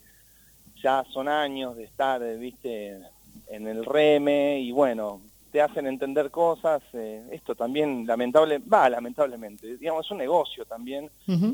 ya 0.82 1.04
son 1.12 1.28
años 1.28 1.76
de 1.76 1.86
estar, 1.86 2.22
viste, 2.38 3.00
en 3.48 3.68
el 3.68 3.84
reme 3.84 4.60
y 4.60 4.72
bueno, 4.72 5.22
te 5.52 5.62
hacen 5.62 5.88
entender 5.88 6.32
cosas. 6.32 6.82
Eh, 6.94 7.24
esto 7.32 7.56
también, 7.56 8.06
lamentable, 8.06 8.60
va, 8.60 8.90
lamentablemente, 8.90 9.78
digamos, 9.78 10.06
es 10.06 10.12
un 10.12 10.18
negocio 10.18 10.66
también 10.66 11.10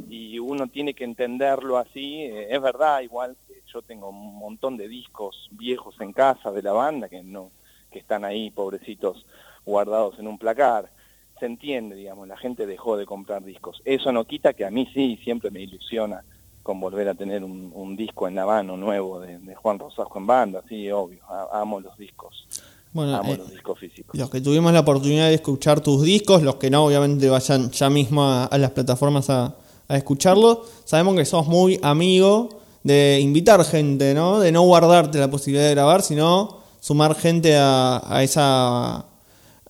y 0.10 0.38
uno 0.40 0.68
tiene 0.68 0.94
que 0.94 1.04
entenderlo 1.04 1.78
así. 1.78 2.24
Eh, 2.24 2.48
es 2.50 2.62
verdad, 2.62 3.02
igual 3.02 3.36
yo 3.72 3.82
tengo 3.82 4.10
un 4.10 4.36
montón 4.38 4.78
de 4.78 4.88
discos 4.88 5.50
viejos 5.52 6.00
en 6.00 6.14
casa 6.14 6.52
de 6.52 6.62
la 6.62 6.72
banda 6.74 7.10
que 7.10 7.24
no 7.24 7.52
que 7.92 8.00
están 8.00 8.26
ahí, 8.26 8.52
pobrecitos, 8.52 9.26
guardados 9.66 10.20
en 10.20 10.28
un 10.28 10.38
placar. 10.38 10.92
Se 11.40 11.46
entiende, 11.46 11.96
digamos, 11.96 12.28
la 12.28 12.38
gente 12.38 12.66
dejó 12.66 12.98
de 12.98 13.06
comprar 13.06 13.44
discos. 13.44 13.82
Eso 13.86 14.12
no 14.12 14.26
quita 14.26 14.54
que 14.54 14.66
a 14.66 14.70
mí 14.70 14.86
sí, 14.94 15.18
siempre 15.24 15.50
me 15.50 15.62
ilusiona 15.62 16.24
con 16.62 16.80
volver 16.80 17.08
a 17.08 17.14
tener 17.14 17.44
un, 17.44 17.96
disco 17.96 18.28
en 18.28 18.36
la 18.36 18.46
mano 18.46 18.76
nuevo 18.76 19.20
de, 19.20 19.56
Juan 19.56 19.78
Rosasco 19.78 20.18
en 20.18 20.26
banda, 20.26 20.64
sí, 20.68 20.90
obvio, 20.90 21.24
amo 21.54 21.80
los 21.80 21.96
discos. 21.98 22.48
Bueno, 22.96 23.22
eh, 23.26 23.38
los 23.38 23.52
discos 23.52 23.78
físicos. 23.78 24.18
Los 24.18 24.30
que 24.30 24.42
tuvimos 24.42 24.74
la 24.74 24.80
oportunidad 24.80 25.28
de 25.28 25.36
escuchar 25.36 25.82
tus 25.82 26.02
discos, 26.02 26.42
los 26.42 26.56
que 26.56 26.70
no, 26.70 26.86
obviamente 26.86 27.30
vayan 27.30 27.70
ya 27.70 27.90
mismo 27.90 28.24
a, 28.24 28.58
las 28.58 28.72
plataformas 28.72 29.30
a, 29.30 29.56
a 29.88 29.98
escucharlo. 29.98 30.66
Sabemos 30.86 31.16
que 31.16 31.26
sos 31.26 31.46
muy 31.46 31.80
amigo 31.84 32.62
de 32.84 33.20
invitar 33.22 33.64
gente, 33.66 34.14
¿no? 34.14 34.40
De 34.40 34.52
no 34.52 34.64
guardarte 34.64 35.20
la 35.20 35.30
posibilidad 35.30 35.68
de 35.68 35.72
grabar, 35.72 36.02
sino 36.02 36.62
sumar 36.80 37.16
gente 37.16 37.56
a, 37.56 38.02
a 38.06 38.24
esa 38.24 39.06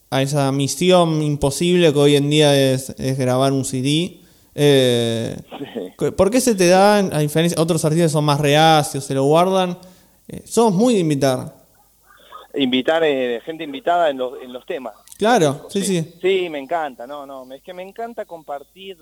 a 0.09 0.21
esa 0.21 0.51
misión 0.51 1.21
imposible 1.21 1.91
que 1.91 1.99
hoy 1.99 2.15
en 2.15 2.29
día 2.29 2.73
es, 2.73 2.93
grabar 3.17 3.51
un 3.51 3.65
CD. 3.65 4.21
Eh, 4.53 5.35
¿Por 6.15 6.31
qué 6.31 6.39
se 6.39 6.55
te 6.55 6.67
da, 6.67 6.97
a 6.99 7.19
diferencia 7.19 7.61
otros 7.61 7.83
artistas 7.83 8.11
son 8.11 8.23
más 8.23 8.39
reacios, 8.39 9.03
se 9.03 9.13
lo 9.13 9.25
guardan? 9.25 9.77
Eh, 10.27 10.43
somos 10.45 10.73
muy 10.73 10.93
de 10.93 11.01
invitar. 11.01 11.54
Invitar 12.55 13.03
eh, 13.03 13.41
gente 13.43 13.63
invitada 13.63 14.09
en 14.09 14.17
los, 14.17 14.41
en 14.41 14.53
los 14.53 14.65
temas. 14.65 14.93
Claro, 15.17 15.67
sí, 15.69 15.83
sí. 15.83 16.17
Sí, 16.21 16.49
me 16.49 16.59
encanta, 16.59 17.07
no, 17.07 17.25
no, 17.25 17.51
es 17.53 17.61
que 17.61 17.73
me 17.73 17.83
encanta 17.83 18.25
compartir, 18.25 18.97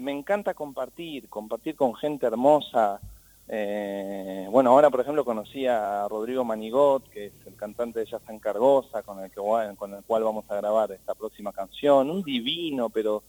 me 0.00 0.12
encanta 0.12 0.54
compartir, 0.54 1.28
compartir 1.28 1.76
con 1.76 1.94
gente 1.94 2.26
hermosa. 2.26 3.00
Eh, 3.48 4.48
bueno, 4.50 4.70
ahora 4.70 4.90
por 4.90 5.00
ejemplo 5.00 5.24
conocí 5.24 5.66
a 5.66 6.06
Rodrigo 6.08 6.44
Manigot, 6.44 7.08
que 7.10 7.26
es 7.26 7.32
el 7.46 7.54
cantante 7.54 8.00
de 8.00 8.18
en 8.28 8.38
Cargosa, 8.38 9.02
con 9.02 9.22
el, 9.22 9.30
que, 9.30 9.40
con 9.76 9.94
el 9.94 10.02
cual 10.02 10.24
vamos 10.24 10.44
a 10.48 10.56
grabar 10.56 10.90
esta 10.92 11.14
próxima 11.14 11.52
canción. 11.52 12.10
Un 12.10 12.22
divino, 12.22 12.88
pero 12.90 13.22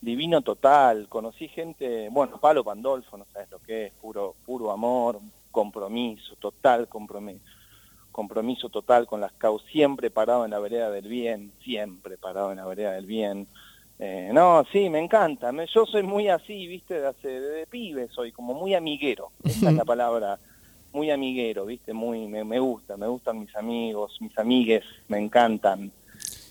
divino 0.00 0.40
total. 0.42 1.08
Conocí 1.08 1.48
gente, 1.48 2.08
bueno, 2.10 2.38
Palo 2.40 2.64
Pandolfo, 2.64 3.18
no 3.18 3.26
sabes 3.32 3.50
lo 3.50 3.58
que 3.58 3.86
es, 3.86 3.92
puro, 3.94 4.34
puro 4.46 4.70
amor, 4.70 5.20
compromiso, 5.50 6.36
total 6.36 6.88
compromiso 6.88 7.57
compromiso 8.18 8.68
total 8.68 9.06
con 9.06 9.20
las 9.20 9.30
causas, 9.34 9.70
siempre 9.70 10.10
parado 10.10 10.44
en 10.44 10.50
la 10.50 10.58
vereda 10.58 10.90
del 10.90 11.06
bien, 11.06 11.52
siempre 11.62 12.18
parado 12.18 12.50
en 12.50 12.56
la 12.56 12.66
vereda 12.66 12.90
del 12.90 13.06
bien. 13.06 13.46
Eh, 14.00 14.30
no, 14.32 14.66
sí, 14.72 14.90
me 14.90 14.98
encanta. 14.98 15.52
yo 15.72 15.86
soy 15.86 16.02
muy 16.02 16.28
así, 16.28 16.66
viste, 16.66 17.00
de, 17.00 17.06
hace, 17.06 17.28
de, 17.28 17.64
pibe 17.68 18.08
soy, 18.08 18.32
como 18.32 18.54
muy 18.54 18.74
amiguero. 18.74 19.30
Esa 19.44 19.70
es 19.70 19.76
la 19.76 19.84
palabra, 19.84 20.36
muy 20.92 21.12
amiguero, 21.12 21.64
viste, 21.64 21.92
muy, 21.92 22.26
me, 22.26 22.58
gusta, 22.58 22.96
me 22.96 23.06
gustan 23.06 23.38
mis 23.38 23.54
amigos, 23.54 24.16
mis 24.20 24.36
amigues, 24.36 24.82
me 25.06 25.18
encantan. 25.20 25.92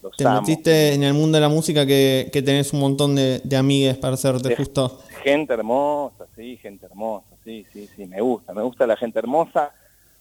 Los 0.01 0.15
Te 0.15 0.23
metiste 0.23 0.93
en 0.93 1.03
el 1.03 1.13
mundo 1.15 1.35
de 1.35 1.41
la 1.41 1.49
música 1.49 1.85
que, 1.85 2.29
que 2.31 2.41
tenés 2.41 2.71
un 2.71 2.79
montón 2.79 3.13
de, 3.13 3.41
de 3.43 3.57
amigues 3.57 3.97
para 3.97 4.13
hacerte 4.13 4.55
justo. 4.55 5.01
Gente 5.21 5.53
hermosa, 5.53 6.27
sí, 6.33 6.55
gente 6.61 6.85
hermosa, 6.85 7.35
sí, 7.43 7.65
sí, 7.73 7.89
sí, 7.93 8.05
me 8.05 8.21
gusta, 8.21 8.53
me 8.53 8.61
gusta 8.61 8.87
la 8.87 8.95
gente 8.95 9.19
hermosa 9.19 9.73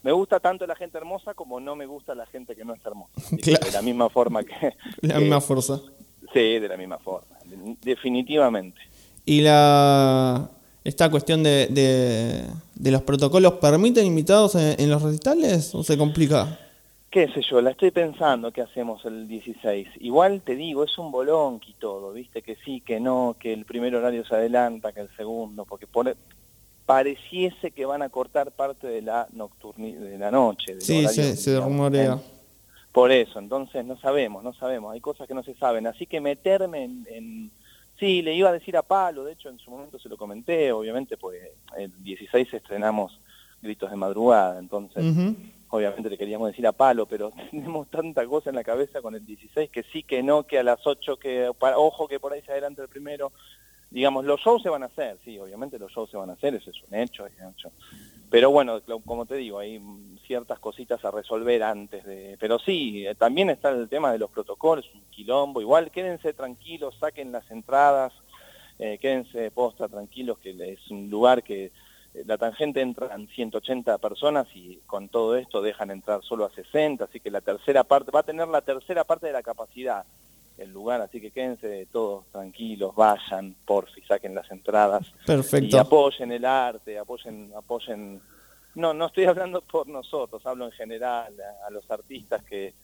me 0.06 0.12
gusta 0.12 0.38
tanto 0.38 0.68
la 0.68 0.76
gente 0.76 0.98
hermosa 0.98 1.34
como 1.34 1.58
no 1.58 1.74
me 1.74 1.84
gusta 1.84 2.14
la 2.14 2.26
gente 2.26 2.54
que 2.54 2.64
no 2.64 2.74
es 2.74 2.86
hermosa. 2.86 3.12
De 3.36 3.72
la 3.72 3.82
misma 3.82 4.08
forma 4.08 4.44
que... 4.44 4.72
La 5.00 5.18
misma 5.18 5.40
fuerza. 5.40 5.80
Sí, 6.32 6.58
de 6.60 6.68
la 6.68 6.76
misma 6.76 6.98
forma, 6.98 7.36
definitivamente. 7.82 8.80
Y 9.24 9.40
la 9.40 10.50
esta 10.84 11.10
cuestión 11.10 11.42
de, 11.42 11.68
de, 11.68 12.90
los 12.90 13.02
protocolos, 13.02 13.54
¿permiten 13.54 14.06
invitados 14.06 14.54
en, 14.54 14.90
los 14.90 15.02
recitales 15.02 15.74
o 15.74 15.82
se 15.82 15.96
complica? 15.96 16.58
qué 17.10 17.28
sé 17.28 17.40
yo, 17.48 17.60
la 17.60 17.70
estoy 17.70 17.90
pensando 17.90 18.52
qué 18.52 18.60
hacemos 18.60 19.04
el 19.06 19.26
16. 19.26 19.88
Igual 20.00 20.42
te 20.42 20.54
digo, 20.54 20.84
es 20.84 20.98
un 20.98 21.10
bolón 21.10 21.60
y 21.66 21.72
todo, 21.74 22.12
viste, 22.12 22.42
que 22.42 22.56
sí, 22.64 22.82
que 22.82 23.00
no, 23.00 23.36
que 23.40 23.52
el 23.52 23.64
primer 23.64 23.94
horario 23.94 24.24
se 24.26 24.34
adelanta, 24.34 24.92
que 24.92 25.00
el 25.00 25.16
segundo, 25.16 25.64
porque 25.64 25.86
por 25.86 26.14
pareciese 26.87 27.72
que 27.72 27.85
van 27.85 28.03
a 28.03 28.09
cortar 28.09 28.53
parte 28.53 28.87
de 28.87 29.03
la 29.03 29.27
nocturni 29.33 29.92
de 29.92 30.18
la 30.18 30.31
noche. 30.31 30.81
sí, 30.81 31.07
se, 31.09 31.61
rumorea. 31.61 32.18
Por 32.92 33.12
eso, 33.12 33.38
entonces 33.38 33.85
no 33.85 33.99
sabemos, 33.99 34.42
no 34.42 34.55
sabemos, 34.55 34.94
hay 34.94 35.01
cosas 35.01 35.29
que 35.29 35.35
no 35.35 35.42
se 35.42 35.55
saben. 35.55 35.87
Así 35.87 36.07
que 36.07 36.20
meterme 36.20 36.85
en, 36.85 37.51
Sí, 37.99 38.20
le 38.20 38.35
iba 38.35 38.51
a 38.51 38.53
decir 38.53 38.77
a 38.77 38.83
Palo, 38.83 39.25
de 39.25 39.33
hecho 39.33 39.49
en 39.49 39.59
su 39.59 39.70
momento 39.70 39.99
se 39.99 40.11
lo 40.11 40.18
comenté, 40.18 40.70
obviamente, 40.70 41.16
pues 41.16 41.40
el 41.79 41.90
16 42.03 42.53
estrenamos 42.53 43.18
Gritos 43.62 43.90
de 43.90 43.96
Madrugada, 43.96 44.59
entonces 44.59 45.03
obviamente 45.70 46.11
le 46.11 46.18
queríamos 46.18 46.49
decir 46.49 46.66
a 46.66 46.72
Palo, 46.72 47.07
pero 47.07 47.33
tenemos 47.51 47.88
tanta 47.88 48.27
cosa 48.27 48.51
en 48.51 48.57
la 48.57 48.64
cabeza 48.64 49.01
con 49.01 49.14
el 49.14 49.25
16 49.25 49.70
que 49.70 49.83
sí, 49.85 50.03
que 50.03 50.22
no, 50.22 50.42
que 50.42 50.59
a 50.59 50.62
las 50.62 50.87
8, 50.87 51.16
que 51.16 51.51
ojo 51.59 52.07
que 52.07 52.20
por 52.20 52.35
ahí 52.35 52.42
se 52.42 52.53
adelanta 52.53 52.83
el 52.83 52.88
primero, 52.88 53.33
digamos, 53.90 54.25
los 54.25 54.40
shows 54.40 54.62
se 54.62 54.68
van 54.68 54.83
a 54.83 54.87
hacer, 54.87 55.18
sí, 55.25 55.38
obviamente 55.38 55.79
los 55.79 55.92
shows 55.92 56.11
se 56.11 56.16
van 56.16 56.31
a 56.31 56.35
hacer, 56.35 56.55
eso 56.55 56.70
es 56.70 56.83
un 56.88 56.94
hecho, 56.94 57.27
es 57.27 57.35
hecho. 57.35 57.70
Pero 58.29 58.51
bueno, 58.51 58.81
como 59.05 59.25
te 59.25 59.37
digo, 59.37 59.59
hay 59.59 59.81
ciertas 60.27 60.59
cositas 60.59 61.05
a 61.05 61.12
resolver 61.12 61.62
antes 61.62 62.05
de... 62.05 62.37
Pero 62.40 62.59
sí, 62.59 63.07
eh, 63.07 63.14
también 63.14 63.51
está 63.51 63.70
el 63.70 63.88
tema 63.88 64.11
de 64.11 64.18
los 64.18 64.31
protocolos, 64.31 64.85
un 64.94 65.05
quilombo, 65.11 65.61
igual 65.61 65.90
quédense 65.92 66.33
tranquilos, 66.33 66.96
saquen 66.99 67.31
las 67.31 67.49
entradas, 67.51 68.12
eh, 68.79 68.99
quédense 69.01 69.51
posta 69.53 69.88
tranquilos, 69.88 70.38
que 70.38 70.51
es 70.51 70.90
un 70.90 71.09
lugar 71.09 71.44
que 71.44 71.66
eh, 71.66 72.25
la 72.27 72.37
tangente 72.37 72.81
entran 72.81 73.29
180 73.29 73.96
personas 73.99 74.49
y 74.55 74.81
con 74.87 75.09
todo 75.09 75.37
esto 75.37 75.62
dejan 75.62 75.92
entrar 75.92 76.22
solo 76.22 76.44
a 76.44 76.51
60, 76.51 77.05
así 77.05 77.20
que 77.20 77.31
la 77.31 77.40
tercera 77.40 77.85
parte, 77.85 78.11
va 78.11 78.20
a 78.20 78.25
tener 78.25 78.49
la 78.49 78.62
tercera 78.62 79.05
parte 79.05 79.29
de 79.29 79.33
la 79.33 79.42
capacidad 79.42 80.05
el 80.58 80.70
lugar, 80.72 81.00
así 81.00 81.20
que 81.20 81.30
quédense 81.30 81.86
todos 81.92 82.26
tranquilos, 82.32 82.94
vayan, 82.94 83.54
por 83.64 83.90
si 83.92 84.00
saquen 84.02 84.34
las 84.34 84.50
entradas. 84.50 85.06
Perfecto. 85.26 85.76
Y 85.76 85.78
apoyen 85.78 86.32
el 86.32 86.44
arte, 86.44 86.98
apoyen, 86.98 87.52
apoyen, 87.56 88.20
no, 88.74 88.94
no 88.94 89.06
estoy 89.06 89.24
hablando 89.26 89.60
por 89.60 89.86
nosotros, 89.88 90.44
hablo 90.46 90.66
en 90.66 90.72
general 90.72 91.34
a, 91.66 91.70
los 91.70 91.90
artistas 91.90 92.42
que, 92.44 92.74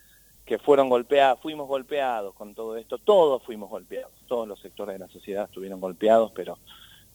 que 0.44 0.58
fueron 0.58 0.88
golpeados, 0.88 1.40
fuimos 1.40 1.66
golpeados 1.66 2.34
con 2.34 2.54
todo 2.54 2.76
esto, 2.76 2.98
todos 2.98 3.42
fuimos 3.42 3.70
golpeados, 3.70 4.12
todos 4.26 4.46
los 4.46 4.60
sectores 4.60 4.94
de 4.94 4.98
la 4.98 5.08
sociedad 5.08 5.44
estuvieron 5.44 5.80
golpeados, 5.80 6.32
pero 6.34 6.58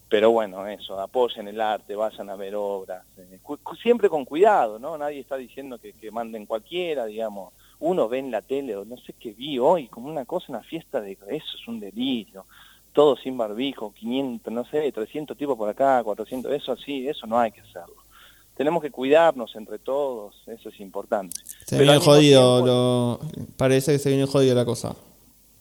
pero 0.09 0.31
bueno, 0.31 0.65
eso, 0.67 0.97
apoyen 1.01 1.49
el 1.49 1.59
arte, 1.59 1.93
vayan 1.93 2.29
a 2.29 2.37
ver 2.37 2.55
obras, 2.55 3.03
eh, 3.17 3.39
siempre 3.81 4.07
con 4.07 4.23
cuidado, 4.23 4.79
¿no? 4.79 4.97
Nadie 4.97 5.19
está 5.19 5.35
diciendo 5.35 5.79
que, 5.79 5.91
que 5.91 6.11
manden 6.11 6.45
cualquiera, 6.45 7.05
digamos, 7.05 7.51
uno 7.79 8.07
ve 8.07 8.19
en 8.19 8.31
la 8.31 8.41
tele, 8.41 8.75
o 8.75 8.85
no 8.85 8.97
sé 8.97 9.13
qué 9.13 9.31
vi 9.31 9.59
hoy, 9.59 9.87
como 9.87 10.09
una 10.09 10.25
cosa, 10.25 10.47
una 10.49 10.63
fiesta 10.63 11.01
de 11.01 11.11
eso 11.11 11.57
es 11.61 11.67
un 11.67 11.79
delirio, 11.79 12.45
todo 12.93 13.15
sin 13.17 13.37
barbijo, 13.37 13.93
500, 13.93 14.51
no 14.51 14.65
sé, 14.65 14.91
300 14.91 15.37
tipos 15.37 15.55
por 15.57 15.69
acá, 15.69 16.03
400, 16.03 16.51
eso 16.51 16.75
sí, 16.77 17.07
eso 17.07 17.27
no 17.27 17.37
hay 17.37 17.51
que 17.51 17.61
hacerlo. 17.61 17.95
Tenemos 18.55 18.81
que 18.81 18.89
cuidarnos 18.89 19.55
entre 19.55 19.77
todos, 19.77 20.35
eso 20.47 20.69
es 20.69 20.79
importante. 20.79 21.37
Se 21.63 21.77
viene 21.77 21.99
jodido, 21.99 23.19
parece 23.55 23.91
que 23.91 23.99
se 23.99 24.09
viene 24.09 24.25
jodido 24.25 24.55
la 24.55 24.65
cosa. 24.65 24.95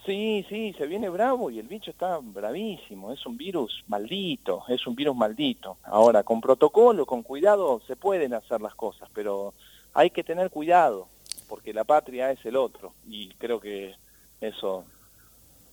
Sí, 0.07 0.47
sí, 0.49 0.73
se 0.79 0.87
viene 0.87 1.09
bravo 1.09 1.51
y 1.51 1.59
el 1.59 1.67
bicho 1.67 1.91
está 1.91 2.19
bravísimo, 2.23 3.13
es 3.13 3.27
un 3.27 3.37
virus 3.37 3.83
maldito, 3.89 4.63
es 4.69 4.87
un 4.87 4.95
virus 4.95 5.17
maldito. 5.17 5.79
Ahora, 5.83 6.23
con 6.23 6.41
protocolo, 6.41 7.05
con 7.05 7.23
cuidado, 7.23 7.83
se 7.87 7.97
pueden 7.97 8.33
hacer 8.33 8.63
las 8.63 8.77
cosas, 8.77 9.11
pero 9.13 9.53
hay 9.93 10.11
que 10.11 10.23
tener 10.23 10.49
cuidado, 10.49 11.09
porque 11.49 11.73
la 11.73 11.85
patria 11.85 12.31
es 12.31 12.45
el 12.45 12.57
otro 12.57 12.93
y 13.09 13.29
creo 13.35 13.61
que 13.61 13.95
eso 14.41 14.85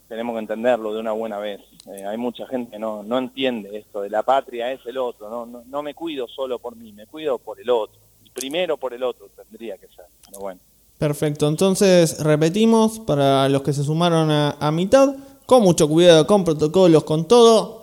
tenemos 0.08 0.36
que 0.36 0.40
entenderlo 0.40 0.94
de 0.94 1.00
una 1.00 1.12
buena 1.12 1.38
vez. 1.40 1.62
Eh, 1.88 2.06
hay 2.06 2.18
mucha 2.18 2.46
gente 2.48 2.72
que 2.72 2.80
no, 2.80 3.04
no 3.04 3.18
entiende 3.18 3.78
esto 3.78 4.02
de 4.02 4.10
la 4.10 4.24
patria 4.24 4.72
es 4.72 4.86
el 4.86 4.98
otro, 4.98 5.30
no, 5.30 5.46
no, 5.46 5.64
no 5.66 5.84
me 5.84 5.94
cuido 5.94 6.28
solo 6.28 6.60
por 6.60 6.76
mí, 6.76 6.94
me 6.94 7.08
cuido 7.08 7.38
por 7.38 7.60
el 7.60 7.70
otro. 7.70 8.00
Y 8.24 8.30
primero 8.30 8.78
por 8.78 8.94
el 8.94 9.04
otro 9.04 9.30
tendría 9.36 9.78
que 9.78 9.88
ser, 9.88 10.06
pero 10.26 10.40
bueno. 10.40 10.60
Perfecto, 10.98 11.48
entonces 11.48 12.24
repetimos 12.24 13.00
para 13.00 13.50
los 13.50 13.62
que 13.64 13.74
se 13.74 13.84
sumaron 13.84 14.32
a, 14.32 14.52
a 14.52 14.72
mitad, 14.72 15.16
con 15.46 15.64
mucho 15.64 15.90
cuidado, 15.90 16.26
con 16.28 16.44
protocolos, 16.46 17.04
con 17.04 17.28
todo, 17.28 17.83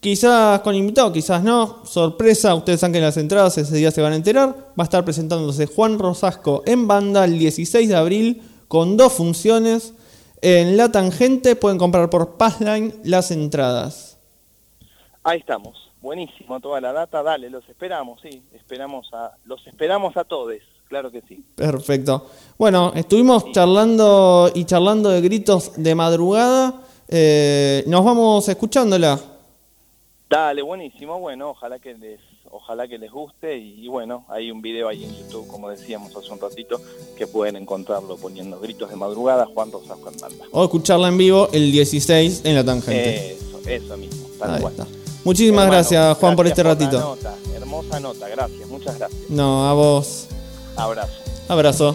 Quizás 0.00 0.60
con 0.60 0.74
invitado, 0.74 1.12
quizás 1.12 1.42
no. 1.42 1.84
Sorpresa, 1.84 2.54
ustedes 2.54 2.80
saben 2.80 2.94
que 2.94 3.00
las 3.00 3.18
entradas 3.18 3.58
ese 3.58 3.76
día 3.76 3.90
se 3.90 4.00
van 4.00 4.14
a 4.14 4.16
enterar. 4.16 4.72
Va 4.78 4.82
a 4.82 4.84
estar 4.84 5.04
presentándose 5.04 5.66
Juan 5.66 5.98
Rosasco 5.98 6.62
en 6.64 6.88
banda 6.88 7.24
el 7.26 7.38
16 7.38 7.88
de 7.88 7.96
abril 7.96 8.42
con 8.68 8.96
dos 8.96 9.12
funciones. 9.12 9.92
En 10.40 10.78
La 10.78 10.90
Tangente 10.90 11.56
pueden 11.56 11.76
comprar 11.76 12.08
por 12.08 12.38
Passline 12.38 12.94
las 13.04 13.30
entradas. 13.30 14.18
Ahí 15.22 15.40
estamos. 15.40 15.90
Buenísimo 16.00 16.58
toda 16.60 16.80
la 16.80 16.92
data. 16.92 17.22
Dale, 17.22 17.50
los 17.50 17.68
esperamos, 17.68 18.20
sí. 18.22 18.42
Esperamos 18.54 19.10
a, 19.12 19.32
los 19.44 19.66
esperamos 19.66 20.16
a 20.16 20.24
todos. 20.24 20.54
Claro 20.88 21.10
que 21.10 21.20
sí. 21.28 21.44
Perfecto. 21.54 22.30
Bueno, 22.56 22.92
estuvimos 22.94 23.50
charlando 23.52 24.50
y 24.54 24.64
charlando 24.64 25.10
de 25.10 25.20
gritos 25.20 25.72
de 25.76 25.94
madrugada. 25.94 26.80
Eh, 27.08 27.84
nos 27.88 28.04
vamos 28.04 28.48
escuchándola. 28.48 29.18
Dale, 30.28 30.60
buenísimo, 30.62 31.20
bueno, 31.20 31.50
ojalá 31.50 31.78
que 31.78 31.94
les, 31.94 32.18
ojalá 32.50 32.88
que 32.88 32.98
les 32.98 33.12
guste 33.12 33.56
y, 33.56 33.86
bueno, 33.86 34.24
hay 34.28 34.50
un 34.50 34.60
video 34.60 34.88
ahí 34.88 35.04
en 35.04 35.14
YouTube, 35.14 35.46
como 35.46 35.70
decíamos 35.70 36.16
hace 36.16 36.32
un 36.32 36.40
ratito, 36.40 36.80
que 37.16 37.28
pueden 37.28 37.54
encontrarlo 37.54 38.16
poniendo 38.16 38.58
gritos 38.58 38.90
de 38.90 38.96
madrugada, 38.96 39.46
Juan 39.46 39.70
Rosasco 39.70 40.10
en 40.10 40.18
banda. 40.18 40.44
O 40.50 40.64
escucharla 40.64 41.08
en 41.08 41.18
vivo 41.18 41.48
el 41.52 41.70
16 41.70 42.42
en 42.44 42.54
la 42.56 42.64
tangente. 42.64 43.32
Eso, 43.34 43.60
eso 43.68 43.96
mismo, 43.96 44.26
Muchísimas 45.22 45.66
gracias, 45.68 46.16
Juan, 46.18 46.34
por 46.34 46.46
este 46.48 46.62
ratito. 46.62 46.98
nota, 46.98 47.34
hermosa 47.54 48.00
nota, 48.00 48.28
gracias, 48.28 48.68
muchas 48.68 48.98
gracias. 48.98 49.30
No, 49.30 49.68
a 49.68 49.74
vos. 49.74 50.26
Abrazo. 50.76 51.22
Abrazo. 51.48 51.94